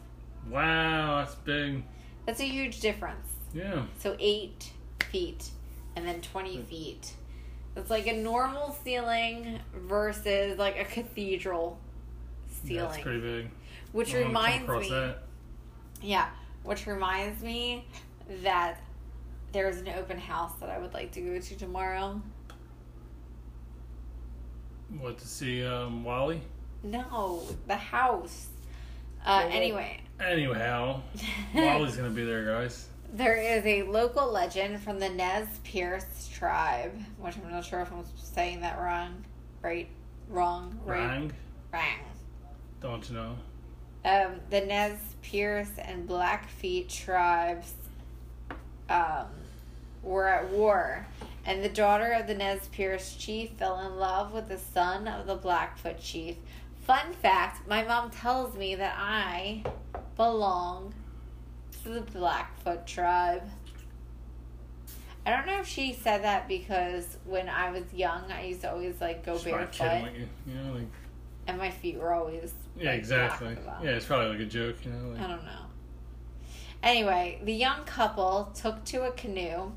Wow, 0.49 1.17
that's 1.19 1.35
big. 1.35 1.83
That's 2.25 2.39
a 2.39 2.47
huge 2.47 2.79
difference. 2.79 3.27
Yeah. 3.53 3.83
So 3.99 4.15
8 4.19 4.71
feet 5.11 5.49
and 5.97 6.07
then 6.07 6.21
20 6.21 6.61
feet. 6.69 7.13
It's 7.75 7.89
like 7.89 8.05
a 8.05 8.13
normal 8.13 8.77
ceiling 8.83 9.59
versus 9.75 10.57
like 10.59 10.77
a 10.79 10.85
cathedral 10.85 11.79
ceiling. 12.63 12.89
That's 12.91 13.01
pretty 13.01 13.19
big. 13.19 13.49
Which 13.93 14.09
I 14.09 14.19
don't 14.19 14.21
come 14.21 14.27
reminds 14.29 14.69
me, 14.69 14.89
that. 14.91 15.17
yeah, 16.01 16.27
which 16.63 16.85
reminds 16.85 17.41
me 17.41 17.85
that 18.43 18.79
there's 19.53 19.77
an 19.77 19.89
open 19.89 20.19
house 20.19 20.53
that 20.59 20.69
I 20.69 20.77
would 20.77 20.93
like 20.93 21.11
to 21.13 21.21
go 21.21 21.39
to 21.39 21.55
tomorrow. 21.57 22.21
What 24.99 25.17
to 25.17 25.27
see, 25.27 25.65
um, 25.65 26.03
Wally? 26.03 26.41
No, 26.83 27.41
the 27.65 27.75
house. 27.75 28.47
Uh, 29.25 29.41
Well, 29.45 29.55
anyway, 29.57 29.99
Anyhow, 30.19 31.01
Wally's 31.55 31.95
gonna 31.95 32.09
be 32.11 32.23
there, 32.23 32.45
guys. 32.45 32.87
There 33.13 33.35
is 33.35 33.65
a 33.65 33.83
local 33.83 34.31
legend 34.31 34.81
from 34.81 34.99
the 34.99 35.09
Nez 35.09 35.47
Perce 35.71 36.29
tribe, 36.33 36.93
which 37.19 37.35
I'm 37.37 37.49
not 37.51 37.65
sure 37.65 37.81
if 37.81 37.91
I'm 37.91 38.03
saying 38.15 38.61
that 38.61 38.77
wrong. 38.79 39.23
Right? 39.61 39.87
Wrong? 40.29 40.77
Right? 40.85 40.99
Rang, 40.99 41.31
Wrong. 41.73 41.99
don't 42.81 43.11
know? 43.11 43.35
Um, 44.05 44.39
the 44.49 44.61
Nez 44.61 44.99
Perce 45.21 45.71
and 45.79 46.07
Blackfeet 46.07 46.89
tribes 46.89 47.73
um, 48.89 49.25
were 50.03 50.27
at 50.27 50.49
war, 50.49 51.07
and 51.45 51.63
the 51.63 51.69
daughter 51.69 52.11
of 52.11 52.27
the 52.27 52.35
Nez 52.35 52.69
Perce 52.75 53.15
chief 53.15 53.51
fell 53.51 53.79
in 53.79 53.97
love 53.97 54.33
with 54.33 54.47
the 54.49 54.57
son 54.57 55.07
of 55.07 55.27
the 55.27 55.35
Blackfoot 55.35 55.99
chief. 55.99 56.35
Fun 56.85 57.13
fact 57.21 57.67
my 57.67 57.83
mom 57.83 58.09
tells 58.11 58.55
me 58.55 58.75
that 58.75 58.95
I 58.97 59.63
belong 60.15 60.93
the 61.89 62.01
Blackfoot 62.01 62.85
tribe. 62.85 63.43
I 65.25 65.31
don't 65.31 65.45
know 65.45 65.59
if 65.59 65.67
she 65.67 65.93
said 65.93 66.23
that 66.23 66.47
because 66.47 67.17
when 67.25 67.49
I 67.49 67.71
was 67.71 67.83
young, 67.93 68.31
I 68.31 68.45
used 68.45 68.61
to 68.61 68.71
always 68.71 69.01
like 69.01 69.25
go 69.25 69.37
barefoot, 69.37 70.03
with 70.03 70.15
you. 70.45 70.53
Know, 70.53 70.73
like 70.73 70.87
and 71.47 71.57
my 71.57 71.69
feet 71.69 71.97
were 71.97 72.13
always 72.13 72.53
yeah, 72.77 72.91
like, 72.91 72.99
exactly. 72.99 73.57
Yeah, 73.83 73.91
it's 73.91 74.05
probably 74.05 74.29
like 74.29 74.39
a 74.39 74.45
joke. 74.45 74.75
You 74.85 74.91
know, 74.91 75.15
I 75.17 75.27
don't 75.27 75.43
know. 75.43 75.65
Anyway, 76.83 77.41
the 77.43 77.53
young 77.53 77.83
couple 77.85 78.51
took 78.53 78.83
to 78.85 79.03
a 79.03 79.11
canoe 79.11 79.71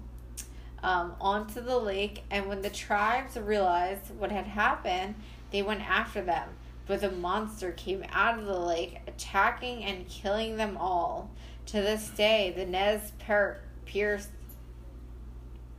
um, 0.83 1.14
onto 1.20 1.61
the 1.61 1.79
lake, 1.79 2.25
and 2.31 2.46
when 2.46 2.62
the 2.62 2.70
tribes 2.70 3.37
realized 3.37 4.14
what 4.18 4.31
had 4.31 4.46
happened, 4.46 5.14
they 5.51 5.62
went 5.62 5.88
after 5.88 6.20
them. 6.23 6.49
But 6.87 7.01
the 7.01 7.11
monster 7.11 7.73
came 7.73 8.05
out 8.11 8.38
of 8.38 8.46
the 8.46 8.59
lake, 8.59 8.99
attacking 9.07 9.85
and 9.85 10.09
killing 10.09 10.57
them 10.57 10.77
all. 10.77 11.31
To 11.70 11.80
this 11.80 12.09
day, 12.11 12.52
the 12.56 12.66
Nez 12.66 13.12
per- 13.24 13.61
Perce 13.87 14.26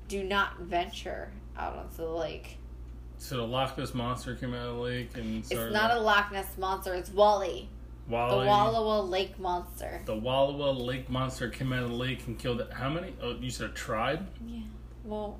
do 0.07 0.23
not 0.23 0.59
venture 0.59 1.31
out 1.57 1.75
onto 1.77 1.97
the 1.97 2.09
lake. 2.09 2.57
so 3.17 3.35
the 3.37 3.43
Loch 3.43 3.77
Ness 3.77 3.93
monster 3.93 4.35
came 4.35 4.53
out 4.53 4.67
of 4.69 4.75
the 4.75 4.81
lake 4.81 5.09
and 5.15 5.45
started. 5.45 5.65
It's 5.67 5.73
not 5.73 5.91
a 5.91 5.99
Loch 5.99 6.31
Ness 6.31 6.57
monster, 6.57 6.93
it's 6.93 7.09
Wally, 7.09 7.67
Wally. 8.07 8.45
the 8.45 8.51
Wallowa 8.51 9.09
Lake 9.09 9.37
monster. 9.37 10.01
The 10.05 10.15
Wallowa 10.15 10.79
Lake 10.79 11.09
monster 11.09 11.49
came 11.49 11.73
out 11.73 11.83
of 11.83 11.89
the 11.89 11.95
lake 11.95 12.25
and 12.25 12.39
killed 12.39 12.65
how 12.71 12.89
many? 12.89 13.13
Oh, 13.21 13.35
you 13.35 13.49
said 13.49 13.69
a 13.71 13.73
tribe? 13.73 14.25
Yeah. 14.47 14.61
Well, 15.03 15.39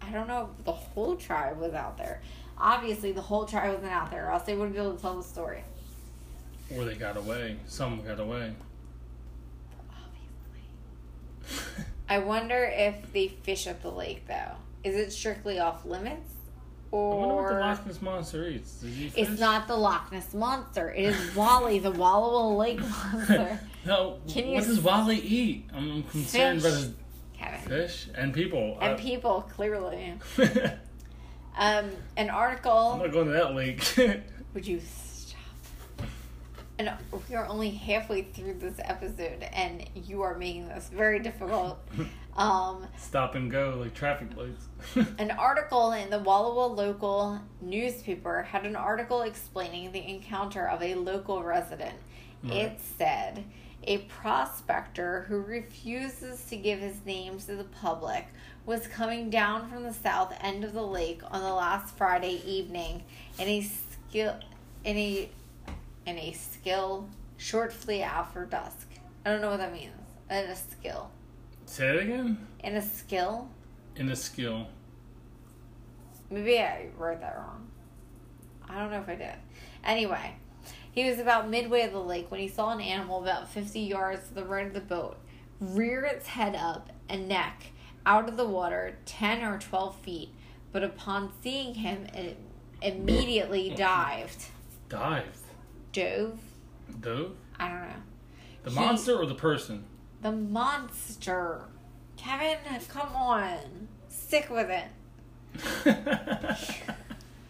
I 0.00 0.10
don't 0.12 0.28
know 0.28 0.48
if 0.58 0.64
the 0.64 0.72
whole 0.72 1.14
tribe 1.16 1.58
was 1.58 1.74
out 1.74 1.98
there. 1.98 2.22
Obviously, 2.56 3.12
the 3.12 3.20
whole 3.22 3.44
tribe 3.44 3.74
wasn't 3.74 3.92
out 3.92 4.10
there, 4.10 4.28
or 4.28 4.32
else 4.32 4.44
they 4.44 4.54
wouldn't 4.56 4.74
be 4.74 4.80
able 4.80 4.94
to 4.94 5.00
tell 5.02 5.16
the 5.16 5.22
story. 5.22 5.62
Or 6.74 6.86
they 6.86 6.94
got 6.94 7.18
away. 7.18 7.56
Some 7.66 8.02
got 8.02 8.18
away. 8.18 8.54
I 12.08 12.18
wonder 12.18 12.64
if 12.72 13.12
they 13.12 13.28
fish 13.28 13.66
at 13.66 13.82
the 13.82 13.90
lake, 13.90 14.26
though. 14.28 14.52
Is 14.82 14.96
it 14.96 15.10
strictly 15.12 15.58
off 15.58 15.84
limits? 15.84 16.32
I 16.92 16.96
wonder 16.96 17.34
what 17.34 17.48
the 17.48 17.54
Or. 17.56 17.60
Loch 17.60 17.86
Ness 17.86 18.02
monster 18.02 18.46
eats. 18.48 18.74
Does 18.76 18.94
he 18.94 19.08
fish? 19.08 19.28
It's 19.28 19.40
not 19.40 19.66
the 19.66 19.76
Loch 19.76 20.12
Ness 20.12 20.32
Monster. 20.34 20.90
It 20.92 21.04
is 21.06 21.34
Wally, 21.34 21.78
the 21.80 21.90
Wallowa 21.92 22.56
Lake 22.56 22.78
Monster. 23.12 23.58
no. 23.86 24.18
Can 24.28 24.46
you 24.48 24.54
what 24.56 24.64
does 24.64 24.80
Wally 24.80 25.16
eat? 25.18 25.68
I'm 25.74 26.02
concerned 26.04 26.62
Fish. 26.62 26.70
about 26.70 26.80
his 26.82 26.94
Kevin. 27.36 27.60
fish 27.68 28.08
and 28.14 28.32
people. 28.34 28.78
And 28.80 28.94
Uh, 28.94 28.96
people, 28.98 29.42
clearly. 29.54 30.14
Um, 31.56 31.90
an 32.16 32.30
article. 32.30 32.72
I'm 32.94 32.98
not 32.98 33.12
going 33.12 33.26
to 33.26 33.32
that 33.34 33.54
lake. 33.54 33.80
Would 34.54 34.66
you? 34.66 34.80
And 36.78 36.92
we 37.28 37.36
are 37.36 37.46
only 37.46 37.70
halfway 37.70 38.22
through 38.22 38.54
this 38.54 38.80
episode, 38.80 39.44
and 39.52 39.88
you 39.94 40.22
are 40.22 40.36
making 40.36 40.68
this 40.68 40.90
very 40.92 41.20
difficult. 41.20 41.78
Um, 42.36 42.88
Stop 42.98 43.36
and 43.36 43.48
go 43.48 43.76
like 43.78 43.94
traffic 43.94 44.30
lights. 44.36 44.66
an 45.20 45.30
article 45.30 45.92
in 45.92 46.10
the 46.10 46.18
Walla 46.18 46.52
Walla 46.52 46.74
local 46.74 47.40
newspaper 47.60 48.42
had 48.42 48.66
an 48.66 48.74
article 48.74 49.22
explaining 49.22 49.92
the 49.92 50.04
encounter 50.04 50.66
of 50.66 50.82
a 50.82 50.96
local 50.96 51.44
resident. 51.44 51.94
It 52.42 52.80
said 52.98 53.44
a 53.84 53.98
prospector 53.98 55.24
who 55.28 55.38
refuses 55.40 56.44
to 56.46 56.56
give 56.56 56.80
his 56.80 57.04
name 57.06 57.38
to 57.38 57.54
the 57.54 57.64
public 57.64 58.26
was 58.66 58.86
coming 58.86 59.30
down 59.30 59.70
from 59.70 59.82
the 59.82 59.92
south 59.92 60.34
end 60.40 60.64
of 60.64 60.72
the 60.72 60.86
lake 60.86 61.20
on 61.30 61.42
the 61.42 61.52
last 61.52 61.96
Friday 61.96 62.42
evening 62.46 63.04
in 63.38 63.46
a 63.46 63.62
skill 63.62 64.36
in 64.84 64.96
a 64.96 65.28
in 66.06 66.18
a 66.18 66.32
skill 66.32 67.08
shortly 67.36 68.02
after 68.02 68.44
dusk. 68.44 68.88
I 69.24 69.30
don't 69.30 69.40
know 69.40 69.50
what 69.50 69.58
that 69.58 69.72
means. 69.72 69.92
In 70.30 70.36
a 70.36 70.56
skill. 70.56 71.10
Say 71.66 71.88
it 71.88 72.02
again. 72.02 72.46
In 72.60 72.76
a 72.76 72.82
skill? 72.82 73.48
In 73.96 74.08
a 74.10 74.16
skill. 74.16 74.66
Maybe 76.30 76.58
I 76.58 76.88
wrote 76.96 77.20
that 77.20 77.36
wrong. 77.36 77.68
I 78.68 78.78
don't 78.78 78.90
know 78.90 79.00
if 79.00 79.08
I 79.08 79.14
did. 79.14 79.34
Anyway, 79.84 80.36
he 80.92 81.08
was 81.08 81.18
about 81.18 81.48
midway 81.48 81.82
of 81.82 81.92
the 81.92 82.00
lake 82.00 82.30
when 82.30 82.40
he 82.40 82.48
saw 82.48 82.70
an 82.70 82.80
animal 82.80 83.22
about 83.22 83.48
50 83.48 83.80
yards 83.80 84.28
to 84.28 84.34
the 84.34 84.44
right 84.44 84.66
of 84.66 84.74
the 84.74 84.80
boat 84.80 85.18
rear 85.60 86.04
its 86.04 86.26
head 86.28 86.54
up 86.54 86.90
and 87.08 87.28
neck 87.28 87.66
out 88.06 88.28
of 88.28 88.36
the 88.36 88.46
water 88.46 88.96
10 89.06 89.42
or 89.44 89.58
12 89.58 89.96
feet, 90.00 90.28
but 90.72 90.82
upon 90.82 91.32
seeing 91.42 91.74
him, 91.74 92.06
it 92.12 92.38
immediately 92.82 93.70
dived. 93.76 94.46
Dived. 94.88 95.38
Dove? 95.94 96.38
Dove? 97.00 97.32
I 97.58 97.68
don't 97.68 97.80
know. 97.82 97.94
The 98.64 98.70
He- 98.70 98.76
monster 98.76 99.16
or 99.16 99.24
the 99.26 99.34
person? 99.34 99.84
The 100.20 100.32
monster. 100.32 101.62
Kevin, 102.16 102.58
come 102.88 103.14
on. 103.14 103.88
Stick 104.08 104.50
with 104.50 104.68
it. 104.70 104.84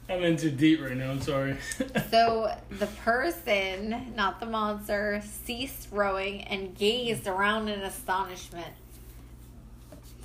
I'm 0.07 0.23
in 0.23 0.37
too 0.37 0.51
deep 0.51 0.81
right 0.81 0.95
now. 0.95 1.09
I'm 1.11 1.21
sorry. 1.21 1.57
So 2.11 2.55
the 2.69 2.85
person, 2.87 4.13
not 4.15 4.39
the 4.39 4.45
monster, 4.45 5.21
ceased 5.45 5.87
rowing 5.91 6.41
and 6.43 6.75
gazed 6.77 7.27
around 7.27 7.67
in 7.69 7.81
astonishment. 7.81 8.73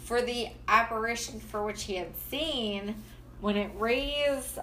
For 0.04 0.20
the 0.22 0.48
apparition 0.68 1.40
for 1.40 1.64
which 1.64 1.84
he 1.84 1.94
had 1.96 2.14
seen, 2.30 2.96
when 3.40 3.56
it 3.56 3.70
raised 3.76 4.58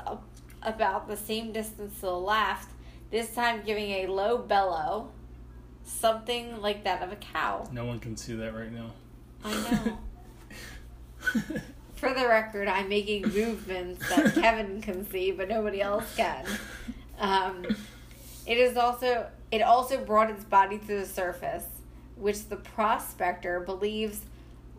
about 0.64 1.08
the 1.08 1.18
same 1.18 1.52
distance 1.52 1.96
to 1.96 2.02
the 2.02 2.12
left, 2.12 2.72
this 3.12 3.34
time 3.34 3.62
giving 3.66 3.90
a 3.92 4.08
low 4.08 4.38
bellow, 4.38 5.10
something 5.84 6.62
like 6.62 6.84
that 6.84 7.02
of 7.02 7.12
a 7.12 7.16
cow. 7.16 7.68
no 7.72 7.86
one 7.86 8.00
can 8.00 8.18
see 8.18 8.36
that 8.36 8.54
right 8.54 8.72
now. 8.72 8.92
I 9.44 9.54
know. 9.54 9.98
For 11.96 12.14
the 12.14 12.28
record, 12.28 12.68
I'm 12.68 12.90
making 12.90 13.24
movements 13.24 14.08
that 14.10 14.34
Kevin 14.42 14.82
can 14.82 15.10
see, 15.10 15.32
but 15.32 15.50
nobody 15.50 15.82
else 15.82 16.16
can. 16.16 16.46
Um, 17.18 17.66
it 18.46 18.58
is 18.58 18.78
also 18.78 19.28
it 19.52 19.62
also 19.62 20.04
brought 20.04 20.30
its 20.30 20.44
body 20.44 20.78
to 20.78 20.86
the 21.00 21.06
surface, 21.06 21.66
which 22.16 22.50
the 22.50 22.58
prospector 22.58 23.62
believes 23.62 24.22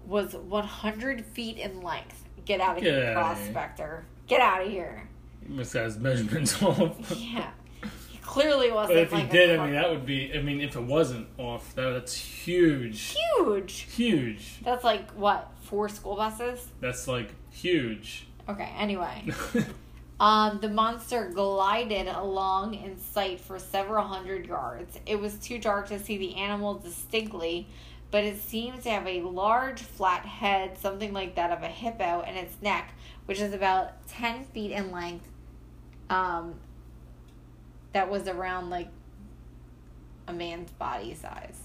was 0.07 0.35
100 0.35 1.25
feet 1.25 1.57
in 1.59 1.81
length. 1.81 2.25
Get 2.45 2.61
out 2.61 2.77
of 2.79 2.83
Get 2.85 2.93
here, 2.95 3.17
outta 3.17 3.35
here. 3.35 3.53
prospector! 3.53 4.05
Get 4.27 4.41
out 4.41 4.63
of 4.63 4.71
here! 4.71 5.08
His 5.57 5.99
measurements 5.99 6.63
off. 6.63 7.11
Yeah, 7.17 7.51
he 8.11 8.19
clearly 8.19 8.71
wasn't. 8.71 8.97
But 8.97 9.03
if 9.03 9.11
he 9.11 9.17
like 9.17 9.29
a 9.29 9.33
did, 9.33 9.59
I 9.59 9.65
mean, 9.65 9.75
that 9.75 9.91
would 9.91 10.07
be. 10.07 10.33
I 10.35 10.43
mean, 10.43 10.61
if 10.61 10.77
it 10.77 10.83
wasn't 10.83 11.29
off, 11.39 11.75
that, 11.75 11.91
that's 11.91 12.15
huge. 12.15 13.17
huge. 13.39 13.87
Huge. 13.95 14.61
That's 14.63 14.85
like 14.85 15.11
what 15.13 15.51
four 15.63 15.89
school 15.89 16.17
buses? 16.17 16.69
That's 16.81 17.09
like 17.09 17.35
huge. 17.51 18.27
Okay. 18.49 18.71
Anyway. 18.79 19.25
Um, 20.21 20.59
the 20.61 20.69
monster 20.69 21.31
glided 21.33 22.09
along 22.09 22.75
in 22.75 22.99
sight 22.99 23.41
for 23.41 23.59
several 23.59 24.05
hundred 24.05 24.47
yards. 24.47 24.99
It 25.07 25.21
was 25.21 25.35
too 25.35 25.59
dark 25.59 25.89
to 25.89 25.99
see 26.01 26.19
the 26.19 26.35
animal 26.35 26.75
distinctly, 26.75 27.69
but 28.11 28.25
it 28.25 28.41
seemed 28.43 28.83
to 28.83 28.91
have 28.91 29.07
a 29.07 29.21
large 29.23 29.81
flat 29.81 30.27
head, 30.27 30.77
something 30.79 31.13
like 31.13 31.37
that 31.37 31.53
of 31.53 31.63
a 31.63 31.69
hippo, 31.69 32.23
and 32.23 32.37
its 32.37 32.61
neck, 32.61 32.95
which 33.27 33.41
is 33.41 33.53
about 33.53 34.09
10 34.09 34.45
feet 34.47 34.73
in 34.73 34.91
length. 34.91 35.29
Um, 36.11 36.55
that 37.93 38.09
was 38.11 38.29
around 38.29 38.71
like 38.71 38.89
a 40.27 40.33
man's 40.33 40.71
body 40.73 41.15
size. 41.15 41.59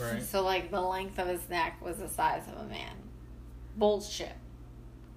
right. 0.00 0.22
So, 0.22 0.42
like, 0.42 0.70
the 0.70 0.80
length 0.80 1.18
of 1.18 1.28
his 1.28 1.48
neck 1.48 1.80
was 1.84 1.98
the 1.98 2.08
size 2.08 2.42
of 2.48 2.64
a 2.64 2.68
man. 2.68 2.94
Bullshit. 3.76 4.32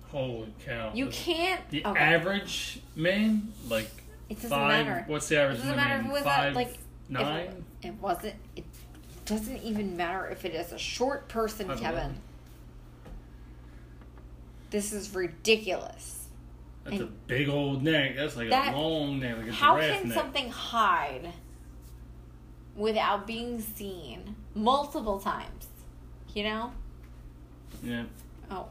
Holy 0.10 0.54
cow. 0.66 0.92
You 0.94 1.08
can't. 1.08 1.68
The 1.70 1.84
okay. 1.86 2.00
average 2.00 2.80
man, 2.96 3.52
like 3.68 3.90
It 4.30 4.36
doesn't 4.36 4.50
five. 4.50 4.86
matter. 4.86 5.04
What's 5.08 5.28
the 5.28 5.40
average 5.40 5.58
It 5.58 5.62
doesn't 5.64 5.76
man? 5.76 5.88
matter 5.88 6.00
if 6.02 6.06
it 6.06 6.12
was 6.12 6.22
a- 6.22 6.26
five, 6.26 6.56
like, 6.56 6.78
nine. 7.10 7.66
It 7.82 7.94
wasn't. 8.02 8.36
It 8.56 8.64
doesn't 9.26 9.58
even 9.64 9.98
matter 9.98 10.28
if 10.28 10.46
it 10.46 10.54
is 10.54 10.72
a 10.72 10.78
short 10.78 11.28
person, 11.28 11.68
Kevin. 11.78 12.16
This 14.70 14.94
is 14.94 15.14
ridiculous. 15.14 16.15
That's 16.86 17.02
a 17.02 17.06
big 17.06 17.50
old 17.50 17.84
neck. 17.84 18.16
That's 18.16 18.36
like 18.38 18.50
That- 18.52 18.74
a 18.76 18.78
long 18.78 19.20
neck, 19.20 19.38
like 19.38 19.48
a 19.48 19.52
How 19.52 19.78
can 19.80 20.08
neck. 20.10 20.18
something 20.18 20.50
hide 20.52 21.34
without 22.76 23.26
being 23.26 23.60
seen 23.60 24.36
multiple 24.54 25.20
times? 25.20 25.68
You 26.34 26.44
know? 26.44 26.72
Yeah. 27.84 28.04
Oh. 28.52 28.68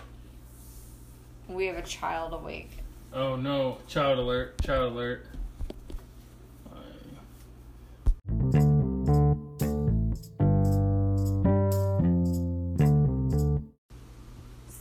We 1.48 1.66
have 1.66 1.76
a 1.76 1.82
child 1.82 2.32
awake. 2.32 2.70
Oh 3.12 3.36
no! 3.36 3.78
Child 3.88 4.18
alert! 4.18 4.62
Child 4.62 4.92
alert! 4.92 5.26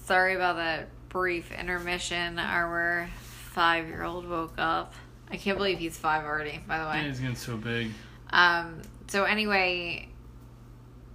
Sorry 0.06 0.36
about 0.36 0.58
that 0.58 0.90
brief 1.10 1.52
intermission. 1.52 2.40
Our 2.40 3.10
five 3.54 3.88
year 3.88 4.04
old 4.04 4.28
woke 4.28 4.56
up. 4.58 4.94
I 5.30 5.38
can't 5.38 5.58
believe 5.58 5.80
he's 5.80 5.98
five 5.98 6.26
already, 6.26 6.60
by 6.68 6.80
the 6.80 6.86
way. 6.86 6.98
Yeah, 6.98 7.08
he's 7.08 7.20
getting 7.20 7.36
so 7.36 7.56
big. 7.56 7.92
Um, 8.30 8.82
so 9.08 9.24
anyway, 9.24 10.10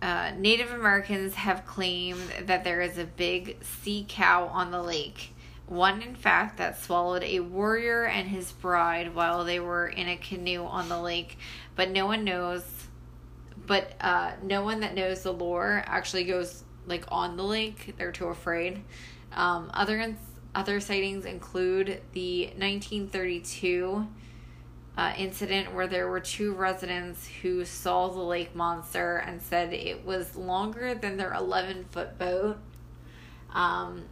uh, 0.01 0.33
Native 0.39 0.73
Americans 0.73 1.35
have 1.35 1.67
claimed 1.67 2.33
that 2.45 2.65
there 2.65 2.81
is 2.81 2.99
a 2.99 3.05
big 3.05 3.63
sea 3.63 4.07
cow 4.09 4.47
on 4.47 4.71
the 4.71 4.83
lake. 4.83 5.35
One, 5.67 6.01
in 6.01 6.15
fact, 6.15 6.57
that 6.59 6.81
swallowed 6.81 7.25
a 7.25 7.41
warrior 7.41 8.05
and 8.05 8.29
his 8.29 8.53
bride 8.53 9.15
while 9.15 9.45
they 9.45 9.61
were 9.61 9.87
in 9.89 10.09
a 10.09 10.17
canoe 10.17 10.65
on 10.65 10.89
the 10.89 11.01
lake. 11.01 11.37
But 11.77 11.91
no 11.91 12.07
one 12.07 12.25
knows. 12.25 12.65
But 13.67 13.93
uh, 14.01 14.33
no 14.43 14.65
one 14.65 14.81
that 14.81 14.95
knows 14.95 15.23
the 15.23 15.33
lore 15.33 15.83
actually 15.87 16.25
goes 16.25 16.65
like 16.87 17.05
on 17.09 17.37
the 17.37 17.43
lake. 17.43 17.95
They're 17.99 18.13
too 18.13 18.29
afraid. 18.29 18.83
Um, 19.33 19.71
other 19.75 19.99
other 20.59 20.81
sightings 20.81 21.25
include 21.25 22.01
the 22.15 22.47
1932 22.57 24.09
uh, 24.97 25.13
incident 25.17 25.73
where 25.73 25.87
there 25.87 26.09
were 26.09 26.19
two 26.19 26.53
residents 26.53 27.29
who 27.43 27.65
saw 27.65 28.09
the 28.09 28.21
lake 28.21 28.57
monster 28.57 29.19
and 29.19 29.41
said 29.41 29.73
it 29.73 30.05
was 30.05 30.35
longer 30.35 30.97
than 30.97 31.17
their 31.17 31.33
11 31.33 31.85
foot 31.93 32.19
boat. 32.19 32.59
Um, 33.55 34.07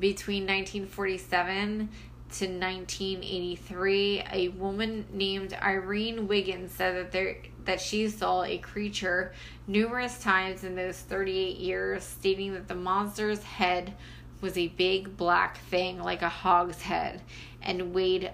between 0.00 0.42
1947 0.48 1.88
to 2.30 2.44
1983, 2.46 4.24
a 4.32 4.48
woman 4.48 5.06
named 5.12 5.56
Irene 5.62 6.26
Wiggins 6.26 6.72
said 6.72 6.96
that 6.96 7.12
there 7.12 7.36
that 7.66 7.80
she 7.80 8.08
saw 8.08 8.42
a 8.42 8.56
creature 8.58 9.32
numerous 9.66 10.18
times 10.22 10.64
in 10.64 10.74
those 10.74 10.98
38 10.98 11.58
years, 11.58 12.02
stating 12.02 12.54
that 12.54 12.66
the 12.66 12.74
monster's 12.74 13.42
head 13.42 13.94
was 14.40 14.56
a 14.56 14.68
big 14.68 15.16
black 15.16 15.58
thing 15.64 16.00
like 16.00 16.22
a 16.22 16.28
hog's 16.28 16.82
head 16.82 17.20
and 17.62 17.92
weighed 17.92 18.30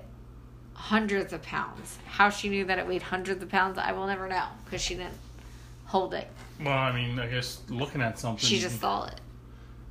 hundreds 0.74 1.32
of 1.32 1.42
pounds. 1.42 1.98
How 2.06 2.30
she 2.30 2.48
knew 2.48 2.64
that 2.66 2.78
it 2.78 2.86
weighed 2.86 3.02
hundreds 3.02 3.42
of 3.42 3.48
pounds, 3.48 3.78
I 3.78 3.92
will 3.92 4.06
never 4.06 4.28
know 4.28 4.46
because 4.64 4.82
she 4.82 4.94
didn't 4.94 5.18
hold 5.86 6.14
it. 6.14 6.28
Well, 6.60 6.76
I 6.76 6.92
mean, 6.92 7.18
I 7.18 7.26
guess 7.26 7.62
looking 7.68 8.02
at 8.02 8.18
something. 8.18 8.46
She 8.46 8.58
just 8.58 8.80
saw 8.80 9.06
it. 9.06 9.20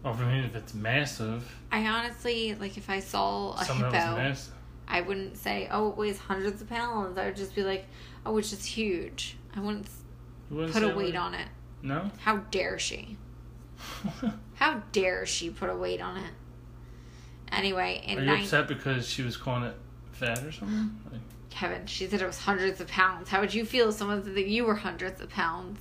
Well, 0.04 0.13
I 0.13 0.32
mean, 0.34 0.43
if 0.43 0.56
it's 0.56 0.73
massive, 0.73 1.49
I 1.71 1.88
honestly, 1.88 2.56
like, 2.56 2.78
if 2.78 2.89
I 2.89 2.99
saw 2.99 3.54
a 3.54 3.65
something 3.65 3.89
that 3.91 4.30
was 4.30 4.45
hippo. 4.45 4.58
I 4.86 5.02
wouldn't 5.02 5.38
say, 5.38 5.69
oh, 5.71 5.89
it 5.89 5.97
weighs 5.97 6.19
hundreds 6.19 6.62
of 6.62 6.69
pounds. 6.69 7.17
I 7.17 7.26
would 7.26 7.38
just 7.38 7.56
be 7.56 7.63
like, 7.63 7.86
oh, 8.26 8.38
it's 8.38 8.49
just 8.49 8.65
huge. 8.65 9.38
I 9.56 9.62
wouldn't 9.62 9.88
wouldn't 10.49 10.73
put 10.73 10.84
a 10.84 10.89
weight 10.89 11.13
like- 11.13 11.23
on 11.23 11.34
it. 11.34 11.47
No. 11.82 12.12
How 12.19 12.38
dare 12.52 12.80
she? 12.80 13.17
How 14.56 14.82
dare 14.91 15.26
she 15.26 15.50
put 15.50 15.69
a 15.69 15.76
weight 15.76 16.02
on 16.02 16.17
it? 16.17 16.32
Anyway, 17.52 18.02
Are 18.08 18.12
in 18.12 18.19
you 18.19 18.26
nine- 18.26 18.43
upset 18.43 18.67
because 18.67 19.08
she 19.08 19.22
was 19.22 19.38
calling 19.38 19.63
it 19.63 19.76
fat 20.12 20.43
or 20.43 20.52
something? 20.52 21.00
Like, 21.12 21.22
Kevin, 21.50 21.86
she 21.86 22.08
said 22.08 22.22
it 22.22 22.26
was 22.26 22.39
hundreds 22.39 22.82
of 22.82 22.88
pounds. 22.88 23.30
How 23.30 23.39
would 23.41 23.54
you 23.54 23.63
feel 23.65 23.89
if 23.89 23.96
someone 23.96 24.24
said 24.24 24.34
that 24.36 24.48
you 24.48 24.65
were 24.65 24.76
hundreds 24.76 25.22
of 25.22 25.30
pounds? 25.30 25.80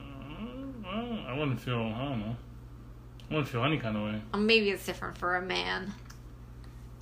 mm, 0.00 0.82
well, 0.82 1.18
I 1.28 1.38
wouldn't 1.38 1.60
feel. 1.60 1.78
I 1.80 2.04
don't 2.08 2.20
know. 2.20 2.36
I 3.30 3.34
wouldn't 3.34 3.48
feel 3.48 3.64
any 3.64 3.78
kind 3.78 3.96
of 3.96 4.02
way. 4.04 4.22
Well, 4.32 4.42
maybe 4.42 4.70
it's 4.70 4.84
different 4.86 5.16
for 5.18 5.36
a 5.36 5.42
man. 5.42 5.92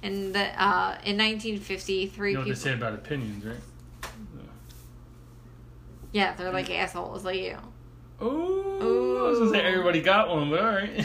In 0.03 0.33
the 0.33 0.41
uh, 0.61 0.99
in 1.05 1.17
1953, 1.19 2.31
You 2.31 2.35
know 2.35 2.41
what 2.41 2.49
they 2.49 2.55
say 2.55 2.73
about 2.73 2.95
opinions, 2.95 3.45
right? 3.45 3.57
yeah, 6.13 6.35
they're 6.35 6.53
like 6.53 6.71
assholes 6.71 7.25
like 7.25 7.39
you. 7.41 7.57
Ooh, 8.23 9.25
I 9.27 9.29
was 9.31 9.39
gonna 9.39 9.51
say 9.51 9.61
everybody 9.61 10.03
got 10.03 10.29
one, 10.29 10.51
but 10.51 10.61
all 10.61 10.67
right. 10.67 10.91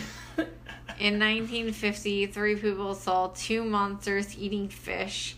In 1.00 1.20
1950, 1.20 2.28
three 2.28 2.56
people 2.56 2.94
saw 2.94 3.28
two 3.28 3.64
monsters 3.64 4.38
eating 4.38 4.70
fish. 4.70 5.38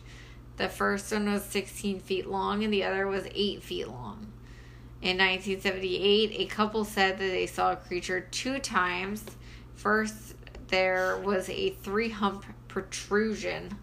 The 0.58 0.70
first 0.70 1.12
one 1.12 1.32
was 1.32 1.44
16 1.44 2.00
feet 2.00 2.28
long 2.28 2.64
and 2.64 2.74
the 2.74 2.84
other 2.84 3.08
was 3.08 3.28
8 3.34 3.62
feet 3.62 3.88
long. 3.88 4.32
In 5.02 5.18
1978, 5.18 6.32
a 6.40 6.46
couple 6.48 6.84
said 6.84 7.20
that 7.20 7.28
they 7.28 7.46
saw 7.46 7.74
a 7.74 7.76
creature 7.76 8.22
two 8.22 8.58
times. 8.58 9.24
First, 9.76 10.36
there 10.70 11.18
was 11.24 11.48
a 11.50 11.70
three 11.70 12.10
hump 12.10 12.46
protrusion 12.68 13.78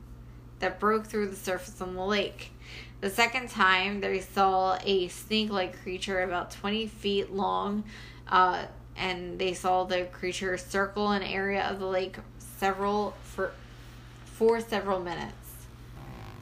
that 0.60 0.80
broke 0.80 1.06
through 1.06 1.28
the 1.28 1.36
surface 1.36 1.80
on 1.80 1.94
the 1.94 2.04
lake. 2.04 2.52
The 3.00 3.10
second 3.10 3.50
time, 3.50 4.00
they 4.00 4.20
saw 4.20 4.78
a 4.82 5.08
snake 5.08 5.50
like 5.50 5.82
creature 5.82 6.22
about 6.22 6.50
20 6.50 6.86
feet 6.86 7.30
long, 7.30 7.84
uh, 8.28 8.64
and 8.96 9.38
they 9.38 9.52
saw 9.52 9.84
the 9.84 10.04
creature 10.06 10.56
circle 10.56 11.10
an 11.10 11.22
area 11.22 11.64
of 11.68 11.80
the 11.80 11.86
lake 11.86 12.16
several 12.38 13.14
for, 13.22 13.52
for 14.24 14.60
several 14.60 15.00
minutes. 15.00 15.32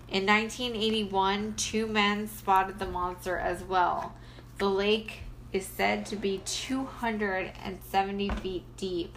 In 0.08 0.26
1981, 0.26 1.54
two 1.56 1.86
men 1.86 2.28
spotted 2.28 2.78
the 2.78 2.86
monster 2.86 3.38
as 3.38 3.64
well. 3.64 4.14
The 4.58 4.68
lake 4.68 5.22
is 5.52 5.66
said 5.66 6.06
to 6.06 6.16
be 6.16 6.42
270 6.44 8.28
feet 8.28 8.64
deep, 8.76 9.16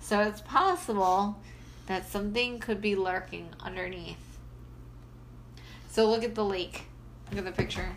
so 0.00 0.20
it's 0.20 0.40
possible 0.40 1.38
that 1.86 2.08
something 2.08 2.58
could 2.58 2.80
be 2.80 2.94
lurking 2.94 3.48
underneath. 3.60 4.25
So 5.96 6.04
look 6.10 6.24
at 6.24 6.34
the 6.34 6.44
lake. 6.44 6.82
Look 7.30 7.38
at 7.38 7.46
the 7.46 7.52
picture. 7.52 7.88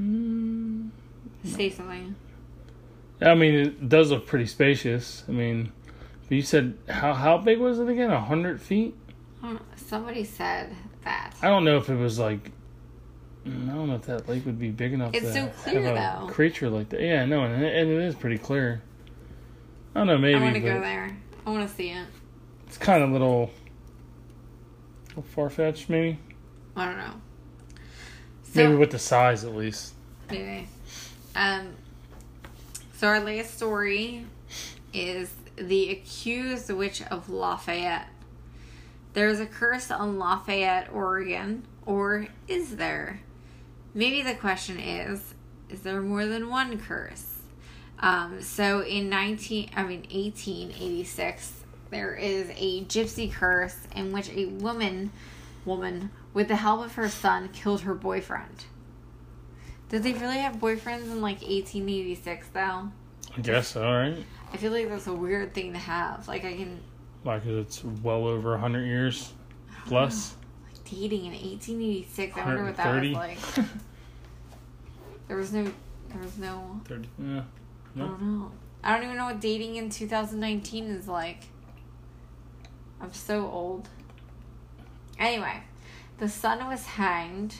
Mm. 0.00 0.88
Say 1.44 1.68
something. 1.68 2.14
I 3.20 3.34
mean, 3.34 3.54
it 3.56 3.90
does 3.90 4.10
look 4.10 4.26
pretty 4.26 4.46
spacious. 4.46 5.22
I 5.28 5.32
mean, 5.32 5.70
but 6.26 6.36
you 6.36 6.40
said 6.40 6.78
how 6.88 7.12
how 7.12 7.36
big 7.36 7.58
was 7.58 7.78
it 7.78 7.90
again? 7.90 8.10
A 8.10 8.22
hundred 8.22 8.62
feet? 8.62 8.96
I 9.42 9.48
don't 9.48 9.54
know. 9.56 9.60
Somebody 9.76 10.24
said 10.24 10.74
that. 11.02 11.34
I 11.42 11.48
don't 11.48 11.66
know 11.66 11.76
if 11.76 11.90
it 11.90 11.96
was 11.96 12.18
like. 12.18 12.52
I 13.44 13.50
don't 13.50 13.88
know 13.88 13.96
if 13.96 14.06
that 14.06 14.26
lake 14.30 14.46
would 14.46 14.58
be 14.58 14.70
big 14.70 14.94
enough. 14.94 15.12
It's 15.12 15.26
to 15.26 15.32
so 15.34 15.48
clear, 15.48 15.82
have 15.82 15.94
a 15.94 16.26
though. 16.26 16.32
Creature 16.32 16.70
like 16.70 16.88
that, 16.88 17.02
yeah, 17.02 17.26
no, 17.26 17.44
and 17.44 17.62
it, 17.62 17.76
and 17.76 17.90
it 17.90 18.02
is 18.02 18.14
pretty 18.14 18.38
clear. 18.38 18.82
I 19.94 19.98
don't 19.98 20.06
know, 20.06 20.16
maybe, 20.16 20.38
I 20.38 20.42
want 20.42 20.54
to 20.54 20.60
go 20.60 20.80
there. 20.80 21.14
I 21.44 21.50
want 21.50 21.68
to 21.68 21.74
see 21.74 21.90
it. 21.90 22.06
It's 22.74 22.84
kind 22.84 23.04
of 23.04 23.10
little, 23.10 23.52
little 25.10 25.22
far 25.22 25.48
fetched, 25.48 25.88
maybe. 25.88 26.18
I 26.74 26.86
don't 26.86 26.98
know. 26.98 27.14
So, 28.42 28.64
maybe 28.64 28.74
with 28.74 28.90
the 28.90 28.98
size 28.98 29.44
at 29.44 29.54
least. 29.54 29.94
Maybe. 30.28 30.66
Um. 31.36 31.74
So 32.96 33.06
our 33.08 33.20
last 33.20 33.56
story 33.56 34.26
is 34.92 35.32
the 35.54 35.90
accused 35.90 36.68
witch 36.70 37.00
of 37.02 37.28
Lafayette. 37.28 38.08
There's 39.12 39.38
a 39.38 39.46
curse 39.46 39.92
on 39.92 40.18
Lafayette, 40.18 40.92
Oregon, 40.92 41.64
or 41.86 42.26
is 42.48 42.74
there? 42.74 43.20
Maybe 43.94 44.22
the 44.22 44.34
question 44.34 44.80
is: 44.80 45.34
Is 45.68 45.82
there 45.82 46.00
more 46.00 46.26
than 46.26 46.48
one 46.48 46.80
curse? 46.80 47.38
Um, 48.00 48.42
so 48.42 48.82
in 48.82 49.08
nineteen, 49.08 49.70
I 49.76 49.84
mean 49.84 50.06
eighteen 50.10 50.72
eighty 50.72 51.04
six, 51.04 51.63
there 51.90 52.14
is 52.14 52.50
a 52.56 52.84
gypsy 52.84 53.32
curse 53.32 53.76
in 53.94 54.12
which 54.12 54.28
a 54.30 54.46
woman, 54.46 55.12
woman 55.64 56.10
with 56.32 56.48
the 56.48 56.56
help 56.56 56.84
of 56.84 56.94
her 56.94 57.08
son, 57.08 57.48
killed 57.52 57.82
her 57.82 57.94
boyfriend. 57.94 58.64
Did 59.88 60.02
they 60.02 60.12
really 60.14 60.38
have 60.38 60.56
boyfriends 60.56 61.04
in 61.04 61.20
like 61.20 61.40
1886 61.42 62.48
though? 62.52 62.90
I 63.36 63.40
guess 63.42 63.68
so, 63.68 63.82
right? 63.82 64.16
I 64.52 64.56
feel 64.56 64.72
like 64.72 64.88
that's 64.88 65.06
a 65.06 65.12
weird 65.12 65.54
thing 65.54 65.72
to 65.72 65.78
have. 65.78 66.26
Like 66.26 66.44
I 66.44 66.54
can 66.54 66.80
Like 67.24 67.44
it's 67.46 67.84
well 67.84 68.26
over 68.26 68.54
a 68.54 68.58
hundred 68.58 68.86
years 68.86 69.32
plus. 69.86 70.34
like 70.64 70.84
dating 70.84 71.26
in 71.26 71.32
1886. 71.32 72.36
I 72.36 72.44
wonder 72.44 72.64
what 72.64 72.76
that 72.76 73.00
was 73.02 73.10
like. 73.12 73.38
There 75.26 75.36
was 75.38 75.52
no, 75.52 75.64
there 76.08 76.20
was 76.22 76.36
no. 76.38 76.80
Thirty. 76.84 77.08
Yeah. 77.18 77.42
I 77.96 77.98
don't 77.98 78.22
know. 78.22 78.52
I 78.82 78.94
don't 78.94 79.04
even 79.04 79.16
know 79.16 79.24
what 79.24 79.40
dating 79.40 79.76
in 79.76 79.88
2019 79.88 80.84
is 80.86 81.08
like. 81.08 81.44
I'm 83.00 83.12
so 83.12 83.50
old. 83.50 83.88
Anyway, 85.18 85.62
the 86.18 86.28
son 86.28 86.66
was 86.66 86.86
hanged, 86.86 87.56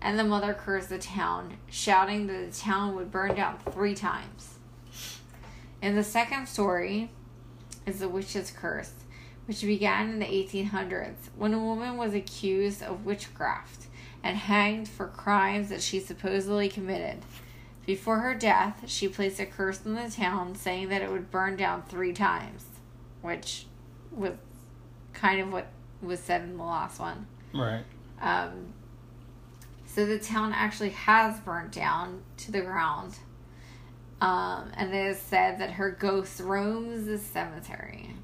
and 0.00 0.18
the 0.18 0.24
mother 0.24 0.54
cursed 0.54 0.88
the 0.88 0.98
town, 0.98 1.58
shouting 1.70 2.26
that 2.26 2.52
the 2.52 2.58
town 2.58 2.94
would 2.94 3.10
burn 3.10 3.34
down 3.34 3.58
three 3.70 3.94
times. 3.94 4.58
In 5.80 5.96
the 5.96 6.04
second 6.04 6.46
story, 6.46 7.10
is 7.86 7.98
the 7.98 8.08
witch's 8.08 8.50
curse, 8.50 8.92
which 9.46 9.62
began 9.62 10.10
in 10.10 10.18
the 10.18 10.24
1800s 10.24 11.30
when 11.36 11.54
a 11.54 11.58
woman 11.58 11.96
was 11.96 12.14
accused 12.14 12.82
of 12.82 13.04
witchcraft 13.04 13.86
and 14.22 14.36
hanged 14.36 14.88
for 14.88 15.08
crimes 15.08 15.68
that 15.68 15.82
she 15.82 15.98
supposedly 15.98 16.68
committed. 16.68 17.18
Before 17.84 18.20
her 18.20 18.34
death, 18.34 18.84
she 18.86 19.08
placed 19.08 19.40
a 19.40 19.46
curse 19.46 19.80
on 19.84 19.94
the 19.94 20.08
town 20.08 20.54
saying 20.54 20.88
that 20.90 21.02
it 21.02 21.10
would 21.10 21.32
burn 21.32 21.56
down 21.56 21.82
three 21.82 22.12
times, 22.12 22.64
which 23.20 23.66
was 24.14 24.32
kind 25.12 25.40
of 25.40 25.52
what 25.52 25.66
was 26.00 26.20
said 26.20 26.42
in 26.42 26.56
the 26.56 26.62
last 26.62 26.98
one. 26.98 27.26
Right. 27.54 27.84
Um, 28.20 28.72
so 29.86 30.06
the 30.06 30.18
town 30.18 30.52
actually 30.52 30.90
has 30.90 31.38
burnt 31.40 31.72
down 31.72 32.22
to 32.38 32.52
the 32.52 32.62
ground. 32.62 33.14
Um, 34.20 34.70
and 34.76 34.94
it 34.94 35.06
is 35.08 35.18
said 35.18 35.60
that 35.60 35.72
her 35.72 35.90
ghost 35.90 36.40
roams 36.40 37.06
the 37.06 37.18
cemetery. 37.18 38.14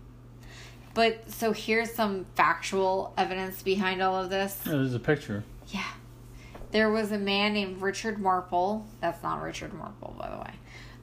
But 0.94 1.30
so 1.30 1.52
here's 1.52 1.92
some 1.92 2.26
factual 2.34 3.12
evidence 3.18 3.62
behind 3.62 4.00
all 4.00 4.16
of 4.16 4.30
this. 4.30 4.60
Yeah, 4.64 4.72
there's 4.72 4.94
a 4.94 5.00
picture. 5.00 5.44
Yeah. 5.68 5.84
There 6.70 6.90
was 6.90 7.12
a 7.12 7.18
man 7.18 7.54
named 7.54 7.82
Richard 7.82 8.18
Marple. 8.18 8.86
That's 9.00 9.22
not 9.22 9.42
Richard 9.42 9.72
Marple, 9.72 10.14
by 10.18 10.30
the 10.30 10.38
way. 10.38 10.52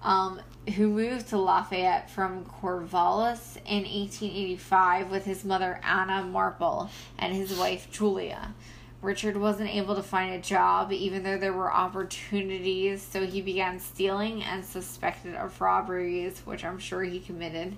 Um, 0.06 0.40
who 0.76 0.88
moved 0.88 1.30
to 1.30 1.38
Lafayette 1.38 2.12
from 2.12 2.46
Corvallis 2.46 3.58
in 3.66 3.84
1885 3.84 5.10
with 5.10 5.26
his 5.26 5.44
mother 5.44 5.80
Anna 5.84 6.24
Marple 6.24 6.92
and 7.18 7.34
his 7.34 7.58
wife 7.58 7.90
Julia. 7.92 8.54
Richard 9.02 9.36
wasn't 9.36 9.74
able 9.74 9.96
to 9.96 10.04
find 10.04 10.36
a 10.36 10.40
job 10.40 10.92
even 10.92 11.24
though 11.24 11.40
there 11.40 11.54
were 11.54 11.74
opportunities, 11.74 13.02
so 13.02 13.26
he 13.26 13.42
began 13.42 13.80
stealing 13.80 14.44
and 14.44 14.64
suspected 14.64 15.34
of 15.34 15.60
robberies, 15.60 16.40
which 16.46 16.64
I'm 16.64 16.78
sure 16.78 17.04
he 17.04 17.20
committed. 17.20 17.76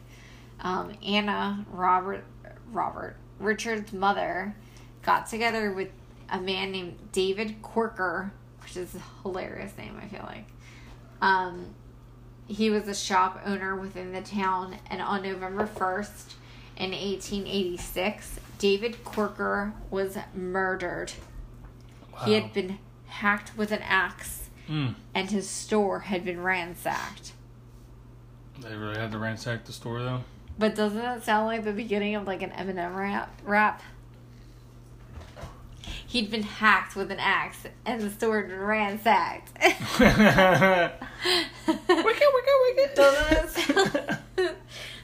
Um, 0.59 0.93
Anna, 1.05 1.65
Robert, 1.71 2.25
Robert, 2.73 3.15
Richard's 3.39 3.93
mother, 3.93 4.53
got 5.01 5.27
together 5.27 5.71
with 5.71 5.91
a 6.29 6.41
man 6.41 6.71
named 6.71 6.97
David 7.13 7.61
Corker, 7.61 8.33
which 8.61 8.75
is 8.75 8.95
a 8.95 9.01
hilarious 9.23 9.77
name, 9.77 9.97
I 10.01 10.07
feel 10.07 10.23
like. 10.23 10.47
Um, 11.21 11.73
he 12.47 12.69
was 12.69 12.87
a 12.87 12.95
shop 12.95 13.41
owner 13.45 13.75
within 13.75 14.11
the 14.13 14.21
town, 14.21 14.77
and 14.89 15.01
on 15.01 15.23
November 15.23 15.67
1st, 15.67 16.33
in 16.77 16.91
1886, 16.91 18.39
David 18.59 19.03
Corker 19.03 19.73
was 19.89 20.17
murdered. 20.33 21.11
He 22.25 22.33
had 22.33 22.53
been 22.53 22.79
hacked 23.07 23.55
with 23.57 23.71
an 23.71 23.81
axe, 23.83 24.49
Mm. 24.67 24.95
and 25.15 25.29
his 25.31 25.49
store 25.49 25.99
had 26.01 26.25
been 26.25 26.41
ransacked. 26.41 27.31
They 28.59 28.75
really 28.75 28.97
had 28.97 29.11
to 29.11 29.17
ransack 29.19 29.63
the 29.65 29.71
store 29.71 30.01
though. 30.01 30.23
But 30.59 30.75
doesn't 30.75 30.99
it 30.99 31.23
sound 31.23 31.45
like 31.45 31.63
the 31.63 31.71
beginning 31.71 32.15
of 32.15 32.25
like 32.27 32.41
an 32.41 32.49
Eminem 32.51 32.95
rap? 32.95 33.39
rap? 33.45 33.81
He'd 36.07 36.31
been 36.31 36.43
hacked 36.43 36.95
with 36.95 37.11
an 37.11 37.19
axe, 37.19 37.65
and 37.85 38.01
the 38.01 38.09
store 38.09 38.39
had 38.39 38.49
been 38.49 38.59
ransacked. 38.61 39.51
wicked, 39.99 40.99
wicked, 41.89 42.57
wicked. 42.63 42.95
doesn't 42.95 43.37
it 43.37 43.49
sound? 43.49 43.91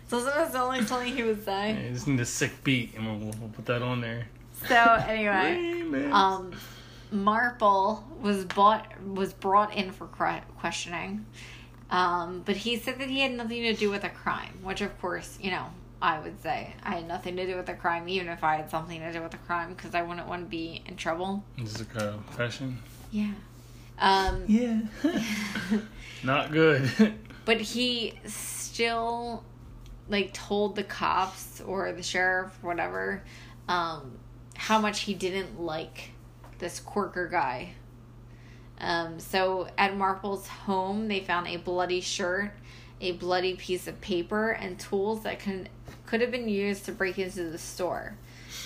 doesn't 0.09 0.41
it 0.41 0.51
sound 0.53 0.67
like 0.69 0.83
something 0.83 1.13
he 1.13 1.23
would 1.23 1.43
say? 1.43 1.73
Yeah, 1.73 1.91
just 1.91 2.07
need 2.07 2.21
a 2.21 2.25
sick 2.25 2.63
beat, 2.63 2.93
and 2.95 3.05
we'll, 3.05 3.33
we'll 3.37 3.49
put 3.49 3.65
that 3.65 3.81
on 3.81 3.99
there. 3.99 4.27
So 4.67 4.75
anyway. 4.75 6.09
Um, 6.09 6.53
Marple 7.11 8.03
was 8.21 8.45
bought 8.45 8.87
was 9.05 9.33
brought 9.33 9.75
in 9.75 9.91
for 9.91 10.07
questioning, 10.07 11.25
um, 11.91 12.41
but 12.45 12.55
he 12.55 12.77
said 12.77 12.97
that 12.99 13.09
he 13.09 13.19
had 13.19 13.33
nothing 13.33 13.61
to 13.63 13.73
do 13.73 13.91
with 13.91 14.01
the 14.01 14.09
crime. 14.09 14.59
Which, 14.63 14.81
of 14.81 14.99
course, 14.99 15.37
you 15.39 15.51
know, 15.51 15.67
I 16.03 16.19
would 16.19 16.41
say 16.43 16.73
I 16.83 16.95
had 16.95 17.07
nothing 17.07 17.37
to 17.37 17.47
do 17.47 17.55
with 17.55 17.65
the 17.65 17.75
crime, 17.75 18.09
even 18.09 18.27
if 18.27 18.43
I 18.43 18.57
had 18.57 18.69
something 18.69 18.99
to 18.99 19.13
do 19.13 19.21
with 19.21 19.31
the 19.31 19.37
crime, 19.37 19.73
because 19.73 19.95
I 19.95 20.01
wouldn't 20.01 20.27
want 20.27 20.43
to 20.43 20.49
be 20.49 20.83
in 20.85 20.97
trouble. 20.97 21.45
This 21.57 21.75
is 21.75 21.81
a 21.81 21.85
confession. 21.85 22.79
Yeah. 23.09 23.31
Um, 23.99 24.43
Yeah. 24.47 24.81
Not 26.23 26.51
good. 26.51 26.91
but 27.45 27.61
he 27.61 28.19
still 28.25 29.45
like 30.09 30.33
told 30.33 30.75
the 30.75 30.83
cops 30.83 31.61
or 31.61 31.93
the 31.93 32.03
sheriff, 32.03 32.51
whatever, 32.61 33.23
um, 33.69 34.19
how 34.55 34.79
much 34.79 35.01
he 35.01 35.13
didn't 35.13 35.61
like 35.61 36.11
this 36.59 36.81
Corker 36.81 37.29
guy. 37.29 37.75
Um, 38.81 39.21
so 39.21 39.69
at 39.77 39.95
Marple's 39.95 40.47
home, 40.47 41.07
they 41.07 41.21
found 41.21 41.47
a 41.47 41.55
bloody 41.55 42.01
shirt, 42.01 42.51
a 43.03 43.11
bloody 43.11 43.55
piece 43.55 43.87
of 43.87 44.01
paper, 44.01 44.51
and 44.51 44.79
tools 44.79 45.23
that 45.23 45.39
can 45.39 45.67
could 46.05 46.21
have 46.21 46.31
been 46.31 46.49
used 46.49 46.85
to 46.85 46.91
break 46.91 47.19
into 47.19 47.49
the 47.49 47.57
store. 47.57 48.15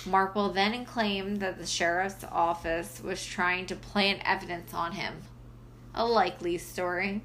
Marple 0.06 0.50
then 0.50 0.84
claimed 0.84 1.40
that 1.40 1.58
the 1.58 1.66
sheriff's 1.66 2.24
office 2.30 3.00
was 3.02 3.24
trying 3.24 3.66
to 3.66 3.74
plant 3.74 4.20
evidence 4.24 4.72
on 4.72 4.92
him. 4.92 5.22
A 5.94 6.04
likely 6.04 6.58
story. 6.58 7.22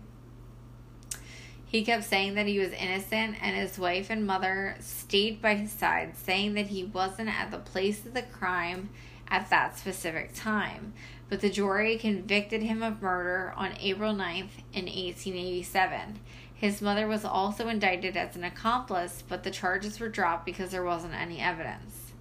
He 1.65 1.84
kept 1.84 2.04
saying 2.04 2.36
that 2.36 2.45
he 2.45 2.60
was 2.60 2.71
innocent, 2.71 3.36
and 3.41 3.56
his 3.56 3.80
wife 3.80 4.10
and 4.10 4.26
mother 4.26 4.76
stayed 4.80 5.41
by 5.41 5.56
his 5.56 5.71
side, 5.71 6.15
saying 6.17 6.54
that 6.54 6.67
he 6.67 6.84
wasn't 6.84 7.30
at 7.30 7.52
the 7.52 7.58
place 7.58 8.06
of 8.06 8.13
the 8.13 8.21
crime 8.21 8.89
at 9.28 9.49
that 9.49 9.78
specific 9.78 10.32
time. 10.36 10.93
But 11.30 11.41
the 11.41 11.49
jury 11.49 11.97
convicted 11.97 12.62
him 12.62 12.84
of 12.84 13.02
murder 13.02 13.54
on 13.56 13.76
April 13.80 14.13
9th 14.13 14.62
in 14.71 14.86
1887. 14.86 16.19
His 16.63 16.82
mother 16.82 17.08
was 17.08 17.26
also 17.26 17.67
indicted 17.67 18.15
as 18.15 18.38
an 18.38 18.45
accomplice, 18.45 19.21
but 19.28 19.43
the 19.43 19.52
charges 19.52 19.99
were 19.99 20.08
dropped 20.08 20.45
because 20.45 20.71
there 20.71 20.82
wasn't 20.86 21.13
any 21.13 21.41
evidence. 21.41 22.13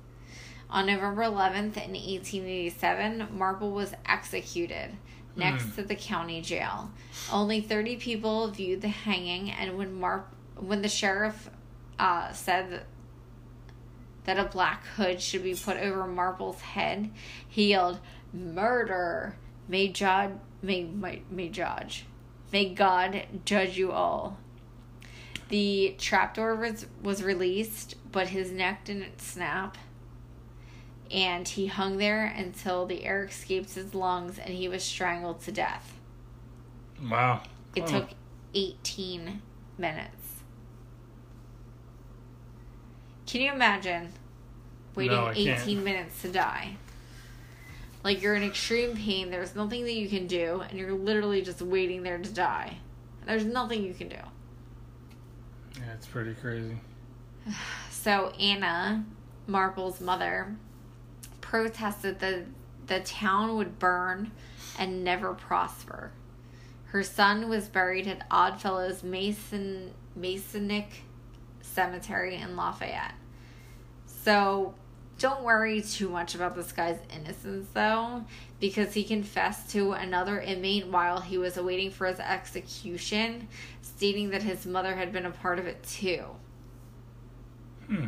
On 0.69 0.87
November 0.87 1.23
11th 1.23 1.77
in 1.77 1.93
1887, 1.93 3.29
Marple 3.39 3.71
was 3.71 3.95
executed 4.05 4.97
next 5.37 5.63
Hmm. 5.67 5.71
to 5.77 5.83
the 5.85 5.95
county 5.95 6.41
jail. 6.43 6.91
Only 7.31 7.61
30 7.61 7.99
people 7.99 8.49
viewed 8.49 8.81
the 8.81 8.89
hanging, 8.89 9.49
and 9.49 9.79
when 9.79 9.95
Mar- 9.95 10.27
when 10.57 10.83
the 10.83 10.89
sheriff 10.89 11.49
uh, 12.01 12.33
said 12.33 12.83
that 14.25 14.41
a 14.41 14.45
black 14.47 14.85
hood 14.97 15.23
should 15.23 15.45
be 15.45 15.55
put 15.55 15.77
over 15.77 16.05
Marple's 16.09 16.63
head, 16.63 17.13
he 17.49 17.69
yelled, 17.69 18.01
"Murder! 18.33 19.37
May 19.69 19.87
God, 19.87 20.41
may 20.63 20.83
may, 20.83 21.23
may 21.31 21.49
judge, 21.49 22.07
may 22.53 22.73
God 22.75 23.27
judge 23.45 23.77
you 23.77 23.93
all." 23.93 24.39
The 25.49 25.95
trapdoor 25.99 26.55
was 26.57 26.87
was 27.03 27.23
released, 27.23 27.95
but 28.11 28.29
his 28.29 28.51
neck 28.51 28.85
didn't 28.85 29.21
snap 29.21 29.77
and 31.11 31.47
he 31.47 31.67
hung 31.67 31.99
there 31.99 32.25
until 32.25 32.87
the 32.87 33.05
air 33.05 33.25
escaped 33.25 33.75
his 33.75 33.95
lungs 33.95 34.39
and 34.39 34.55
he 34.55 34.67
was 34.69 34.83
strangled 34.83 35.41
to 35.43 35.53
death. 35.53 35.95
wow. 37.11 37.43
It 37.77 37.83
Oh. 37.85 37.87
took 37.87 38.11
18 38.55 39.43
minutes. 39.77 40.43
Can 43.27 43.41
you 43.41 43.53
imagine 43.53 44.13
waiting 44.95 45.17
No, 45.17 45.27
I 45.27 45.35
can't. 45.35 45.61
18 45.61 45.85
minutes 45.85 46.23
to 46.23 46.31
die? 46.33 46.77
Like 48.05 48.23
you're 48.23 48.35
in 48.35 48.43
extreme 48.43 48.97
pain, 48.97 49.31
there's 49.31 49.55
nothing 49.55 49.85
that 49.85 49.95
you 49.95 50.09
can 50.09 50.27
do, 50.27 50.63
and 50.69 50.79
you're 50.79 50.93
literally 50.93 51.43
just 51.43 51.63
waiting 51.63 52.03
there 52.03 52.19
to 52.19 52.31
die. 52.31 52.79
There's 53.27 53.45
nothing 53.45 53.85
you 53.85 53.95
can 53.95 54.09
do. 54.09 54.17
Yeah, 55.77 55.93
it's 55.95 56.07
pretty 56.07 56.35
crazy. 56.35 56.79
So 57.91 58.31
Anna, 58.31 59.05
Marple's 59.47 60.01
mother, 60.01 60.57
protested 61.41 62.19
that 62.19 62.47
the 62.89 62.99
town 62.99 63.55
would 63.57 63.79
burn 63.79 64.33
and 64.77 65.05
never 65.05 65.35
prosper. 65.35 66.11
Her 66.87 67.05
son 67.05 67.49
was 67.49 67.69
buried 67.69 68.09
at 68.09 68.27
Oddfellows 68.29 69.05
Mason 69.05 69.93
Masonic 70.17 71.05
Cemetery 71.61 72.35
in 72.37 72.57
Lafayette. 72.57 73.15
So 74.07 74.75
don't 75.23 75.45
worry 75.45 75.81
too 75.81 76.09
much 76.09 76.35
about 76.35 76.57
this 76.57 76.73
guy's 76.73 76.99
innocence 77.15 77.69
though, 77.75 78.25
because 78.59 78.93
he 78.93 79.05
confessed 79.05 79.71
to 79.71 79.93
another 79.93 80.41
inmate 80.41 80.89
while 80.89 81.21
he 81.21 81.39
was 81.39 81.57
awaiting 81.57 81.93
for 81.93 82.09
his 82.09 82.19
execution, 82.19 83.47
stating 83.83 84.31
that 84.31 84.43
his 84.43 84.67
mother 84.67 84.97
had 84.97 85.13
been 85.13 85.25
a 85.25 85.31
part 85.31 85.61
of 85.61 85.67
it 85.67 85.81
too. 85.85 86.25
Hmm. 87.87 88.07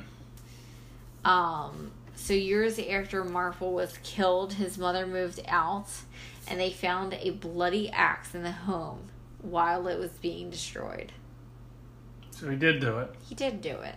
Um, 1.25 1.93
so 2.17 2.33
years 2.33 2.81
after 2.81 3.23
Marple 3.23 3.73
was 3.73 3.97
killed, 4.03 4.55
his 4.55 4.77
mother 4.77 5.07
moved 5.07 5.41
out, 5.47 5.89
and 6.49 6.59
they 6.59 6.71
found 6.71 7.15
a 7.15 7.31
bloody 7.31 7.91
axe 7.91 8.35
in 8.35 8.43
the 8.43 8.51
home 8.51 9.11
while 9.41 9.87
it 9.87 10.01
was 10.01 10.11
being 10.11 10.51
destroyed. 10.51 11.13
So 12.33 12.51
he 12.51 12.57
did 12.57 12.81
do 12.81 12.99
it. 12.99 13.15
He 13.29 13.37
did 13.37 13.61
do 13.61 13.71
it. 13.71 13.95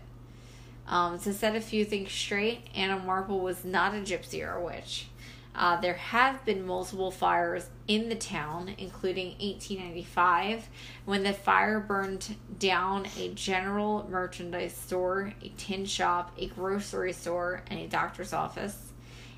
Um, 0.87 1.19
to 1.19 1.33
set 1.33 1.55
a 1.55 1.61
few 1.61 1.83
things 1.83 2.11
straight, 2.11 2.67
Anna 2.73 2.97
Marple 2.97 3.39
was 3.39 3.65
not 3.65 3.93
a 3.93 3.97
gypsy 3.97 4.45
or 4.45 4.53
a 4.53 4.63
witch. 4.63 5.07
Uh, 5.53 5.81
there 5.81 5.95
have 5.95 6.45
been 6.45 6.65
multiple 6.65 7.09
fires 7.09 7.69
in 7.87 8.09
the 8.09 8.15
town, 8.15 8.75
including 8.77 9.29
1895, 9.39 10.69
when 11.05 11.23
the 11.23 11.33
fire 11.33 11.79
burned 11.79 12.35
down 12.59 13.07
a 13.17 13.29
general 13.29 14.07
merchandise 14.09 14.75
store, 14.75 15.33
a 15.43 15.49
tin 15.57 15.83
shop, 15.83 16.31
a 16.37 16.47
grocery 16.47 17.11
store, 17.11 17.63
and 17.71 17.79
a 17.79 17.87
doctor's 17.87 18.33
office. 18.33 18.93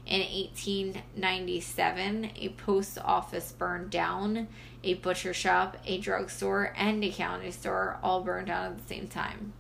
In 0.06 0.20
1897, 0.20 2.32
a 2.36 2.50
post 2.50 2.98
office 2.98 3.54
burned 3.54 3.90
down, 3.90 4.50
a 4.84 4.96
butcher 4.96 5.34
shop, 5.34 5.78
a 5.86 6.00
drugstore, 6.00 6.74
and 6.76 7.02
a 7.04 7.12
county 7.12 7.52
store 7.52 7.98
all 8.04 8.24
burned 8.24 8.48
down 8.48 8.74
at 8.74 8.78
the 8.78 8.94
same 8.94 9.08
time. 9.08 9.54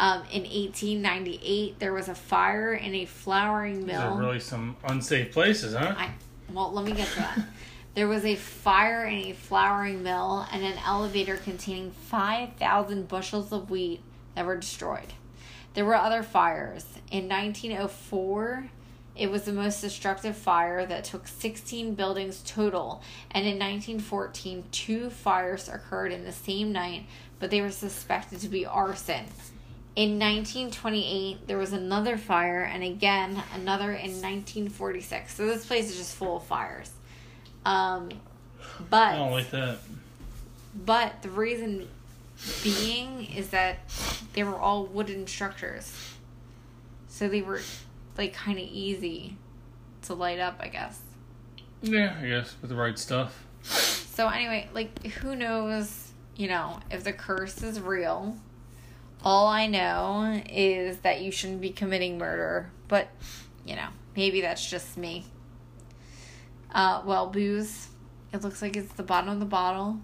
Um, 0.00 0.22
in 0.32 0.44
1898, 0.44 1.78
there 1.78 1.92
was 1.92 2.08
a 2.08 2.14
fire 2.14 2.72
in 2.72 2.94
a 2.94 3.04
flouring 3.04 3.80
These 3.80 3.88
mill. 3.88 4.00
are 4.00 4.18
really 4.18 4.40
some 4.40 4.74
unsafe 4.84 5.30
places, 5.30 5.74
huh? 5.74 5.94
I, 5.94 6.12
well, 6.50 6.72
let 6.72 6.86
me 6.86 6.92
get 6.92 7.06
to 7.08 7.16
that. 7.16 7.38
There 7.92 8.06
was 8.06 8.24
a 8.24 8.36
fire 8.36 9.04
in 9.04 9.14
a 9.14 9.32
flouring 9.32 10.04
mill 10.04 10.46
and 10.52 10.64
an 10.64 10.78
elevator 10.86 11.36
containing 11.36 11.90
5,000 11.90 13.08
bushels 13.08 13.52
of 13.52 13.68
wheat 13.68 14.00
that 14.36 14.46
were 14.46 14.56
destroyed. 14.56 15.12
There 15.74 15.84
were 15.84 15.96
other 15.96 16.22
fires. 16.22 16.86
In 17.10 17.28
1904, 17.28 18.70
it 19.16 19.28
was 19.28 19.42
the 19.42 19.52
most 19.52 19.80
destructive 19.80 20.36
fire 20.36 20.86
that 20.86 21.02
took 21.02 21.26
16 21.26 21.94
buildings 21.96 22.42
total. 22.46 23.02
And 23.32 23.44
in 23.44 23.58
1914, 23.58 24.64
two 24.70 25.10
fires 25.10 25.68
occurred 25.68 26.12
in 26.12 26.24
the 26.24 26.32
same 26.32 26.70
night, 26.70 27.06
but 27.40 27.50
they 27.50 27.60
were 27.60 27.72
suspected 27.72 28.38
to 28.40 28.48
be 28.48 28.64
arson. 28.64 29.26
In 29.96 30.18
1928, 30.18 31.46
there 31.48 31.58
was 31.58 31.72
another 31.72 32.16
fire, 32.16 32.62
and 32.62 32.82
again, 32.82 33.42
another 33.54 33.92
in 33.92 34.12
1946. 34.22 35.34
So 35.34 35.46
this 35.46 35.66
place 35.66 35.90
is 35.90 35.96
just 35.96 36.14
full 36.14 36.36
of 36.36 36.44
fires. 36.44 36.90
Um, 37.66 38.10
but 38.88 39.14
I 39.14 39.16
don't 39.16 39.32
like 39.32 39.50
that. 39.50 39.78
but 40.74 41.22
the 41.22 41.28
reason 41.30 41.88
being 42.62 43.26
is 43.36 43.50
that 43.50 43.78
they 44.32 44.44
were 44.44 44.58
all 44.58 44.86
wooden 44.86 45.26
structures. 45.26 45.92
So 47.08 47.28
they 47.28 47.42
were 47.42 47.60
like 48.16 48.32
kind 48.32 48.58
of 48.58 48.64
easy 48.64 49.36
to 50.02 50.14
light 50.14 50.38
up, 50.38 50.56
I 50.60 50.68
guess. 50.68 51.00
Yeah, 51.82 52.16
I 52.22 52.26
guess 52.28 52.54
with 52.62 52.70
the 52.70 52.76
right 52.76 52.98
stuff. 52.98 53.44
So 53.62 54.28
anyway, 54.28 54.68
like 54.72 55.04
who 55.04 55.34
knows, 55.36 56.12
you 56.36 56.48
know, 56.48 56.78
if 56.90 57.04
the 57.04 57.12
curse 57.12 57.62
is 57.62 57.80
real. 57.80 58.36
All 59.22 59.48
I 59.48 59.66
know 59.66 60.42
is 60.48 60.98
that 60.98 61.20
you 61.20 61.30
shouldn't 61.30 61.60
be 61.60 61.70
committing 61.70 62.16
murder, 62.16 62.70
but 62.88 63.08
you 63.66 63.76
know, 63.76 63.88
maybe 64.16 64.40
that's 64.40 64.68
just 64.68 64.96
me. 64.96 65.26
Uh 66.72 67.02
well, 67.04 67.26
booze, 67.26 67.88
it 68.32 68.42
looks 68.42 68.62
like 68.62 68.76
it's 68.76 68.92
the 68.94 69.02
bottom 69.02 69.30
of 69.30 69.40
the 69.40 69.46
bottle. 69.46 69.98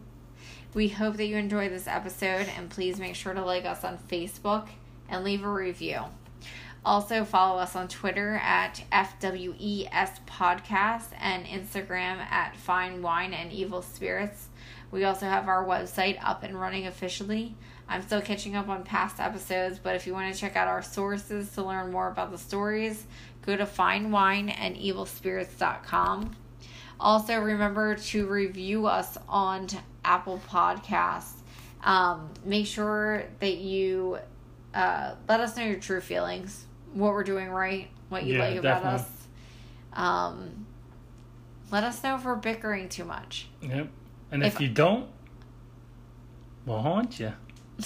We 0.75 0.89
hope 0.89 1.17
that 1.17 1.27
you 1.27 1.37
enjoyed 1.37 1.73
this 1.73 1.89
episode 1.89 2.49
and 2.57 2.69
please 2.69 2.99
make 2.99 3.15
sure 3.15 3.33
to 3.33 3.43
like 3.43 3.65
us 3.65 3.85
on 3.85 3.97
Facebook 3.97 4.69
and 5.09 5.25
leave 5.25 5.43
a 5.43 5.49
review. 5.51 6.01
Also, 6.85 7.25
follow 7.25 7.59
us 7.59 7.75
on 7.75 7.89
Twitter 7.89 8.37
at 8.37 8.85
FWES 8.93 10.21
Podcast 10.29 11.09
and 11.19 11.45
Instagram 11.47 12.19
at 12.31 12.55
Fine 12.55 13.03
Wine 13.03 13.33
and 13.33 13.53
Evil 13.53 13.83
Spirits. 13.83 14.49
We 14.93 15.03
also 15.03 15.27
have 15.27 15.49
our 15.49 15.65
website 15.65 16.17
up 16.23 16.45
and 16.45 16.61
running 16.61 16.87
officially. 16.87 17.57
I'm 17.89 18.03
still 18.03 18.21
catching 18.21 18.57
up 18.57 18.69
on 18.69 18.83
past 18.83 19.21
episodes, 19.21 19.79
but 19.79 19.95
if 19.95 20.07
you 20.07 20.13
want 20.13 20.35
to 20.35 20.39
check 20.41 20.57
out 20.57 20.67
our 20.69 20.83
sources 20.83 21.53
to 21.53 21.63
learn 21.63 21.93
more 21.93 22.09
about 22.09 22.31
the 22.33 22.39
stories, 22.39 23.07
go 23.43 23.57
to 23.57 23.65
finewineandevilspirits.com. 23.65 26.37
Also, 26.99 27.39
remember 27.39 27.95
to 27.95 28.27
review 28.27 28.87
us 28.87 29.17
on 29.29 29.69
Apple 30.05 30.41
Podcasts. 30.49 31.33
Um, 31.85 32.31
make 32.45 32.67
sure 32.67 33.25
that 33.41 33.57
you 33.59 34.19
uh, 34.75 35.15
let 35.29 35.39
us 35.41 35.57
know 35.57 35.65
your 35.65 35.79
true 35.79 36.01
feelings, 36.01 36.65
what 36.93 37.13
we're 37.13 37.23
doing 37.25 37.49
right, 37.51 37.89
what 38.09 38.25
you 38.25 38.35
Yeah, 38.35 38.41
like 38.49 38.57
about 38.57 38.83
definitely. 38.83 39.01
us. 39.01 39.09
Um, 39.93 40.67
let 41.71 41.85
us 41.85 42.03
know 42.03 42.17
if 42.17 42.25
we're 42.25 42.35
bickering 42.37 42.89
too 42.89 43.05
much. 43.05 43.49
Yep. 43.63 43.89
And 44.33 44.43
if, 44.43 44.55
If- 44.57 44.61
you 44.61 44.69
don't, 44.69 45.09
we'll 46.65 46.83
haunt 46.83 47.21
you. 47.21 47.33
You 47.79 47.85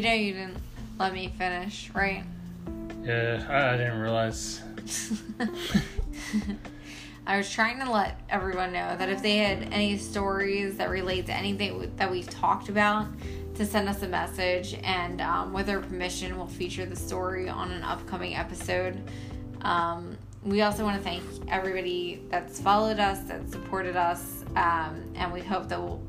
know 0.00 0.12
you 0.14 0.32
didn't 0.32 0.56
let 0.98 1.12
me 1.12 1.28
finish, 1.36 1.90
right? 1.94 2.24
yeah, 3.04 3.44
I, 3.50 3.74
I 3.74 3.76
didn't 3.76 4.00
realize. 4.00 4.62
I 7.26 7.36
was 7.36 7.50
trying 7.50 7.78
to 7.80 7.90
let 7.90 8.20
everyone 8.28 8.72
know 8.72 8.96
that 8.96 9.08
if 9.08 9.22
they 9.22 9.36
had 9.36 9.72
any 9.72 9.98
stories 9.98 10.76
that 10.78 10.88
relate 10.90 11.26
to 11.26 11.32
anything 11.32 11.92
that 11.96 12.10
we've 12.10 12.28
talked 12.28 12.68
about, 12.68 13.06
to 13.54 13.66
send 13.66 13.88
us 13.88 14.02
a 14.02 14.08
message, 14.08 14.78
and 14.82 15.20
um, 15.20 15.52
with 15.52 15.66
their 15.66 15.80
permission, 15.80 16.36
we'll 16.38 16.46
feature 16.46 16.86
the 16.86 16.96
story 16.96 17.48
on 17.48 17.70
an 17.70 17.82
upcoming 17.82 18.34
episode. 18.34 19.02
Um, 19.60 20.16
we 20.42 20.62
also 20.62 20.82
want 20.82 20.96
to 20.96 21.02
thank 21.02 21.22
everybody 21.48 22.22
that's 22.30 22.58
followed 22.58 22.98
us, 22.98 23.20
that 23.24 23.50
supported 23.50 23.96
us, 23.96 24.44
um, 24.56 25.02
and 25.14 25.30
we 25.30 25.40
hope 25.42 25.68
that 25.68 25.78
we'll, 25.78 26.02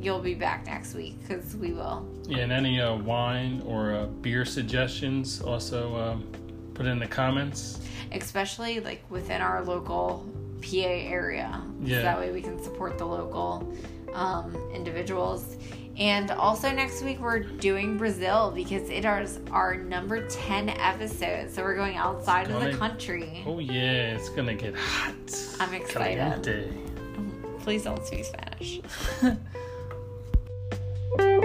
you'll 0.00 0.20
be 0.20 0.34
back 0.34 0.64
next 0.64 0.94
week 0.94 1.20
because 1.20 1.54
we 1.56 1.72
will. 1.72 2.08
Yeah, 2.26 2.38
and 2.38 2.52
any 2.52 2.80
uh, 2.80 2.94
wine 2.94 3.62
or 3.66 3.92
uh, 3.92 4.06
beer 4.06 4.46
suggestions, 4.46 5.42
also 5.42 5.94
um, 5.96 6.26
put 6.72 6.86
in 6.86 6.98
the 6.98 7.06
comments. 7.06 7.80
especially 8.12 8.80
like 8.80 9.02
within 9.10 9.42
our 9.42 9.62
local 9.62 10.26
PA 10.64 10.88
area. 10.88 11.62
So 11.98 12.02
that 12.02 12.18
way 12.18 12.32
we 12.32 12.40
can 12.40 12.62
support 12.62 12.98
the 12.98 13.04
local 13.06 13.72
um, 14.14 14.56
individuals. 14.74 15.56
And 15.96 16.30
also 16.32 16.72
next 16.72 17.02
week 17.02 17.20
we're 17.20 17.40
doing 17.40 17.96
Brazil 17.96 18.50
because 18.54 18.88
it 18.90 19.04
is 19.04 19.38
our 19.52 19.76
number 19.76 20.26
10 20.26 20.70
episode. 20.70 21.50
So 21.50 21.62
we're 21.62 21.76
going 21.76 21.96
outside 21.96 22.50
of 22.50 22.62
the 22.62 22.76
country. 22.76 23.44
Oh 23.46 23.58
yeah, 23.58 24.14
it's 24.14 24.28
gonna 24.30 24.54
get 24.54 24.74
hot. 24.74 25.14
I'm 25.60 25.74
excited. 25.74 26.18
Caliente. 26.18 26.72
Please 27.60 27.84
don't 27.84 28.04
speak 28.04 28.24
Spanish. 28.24 28.80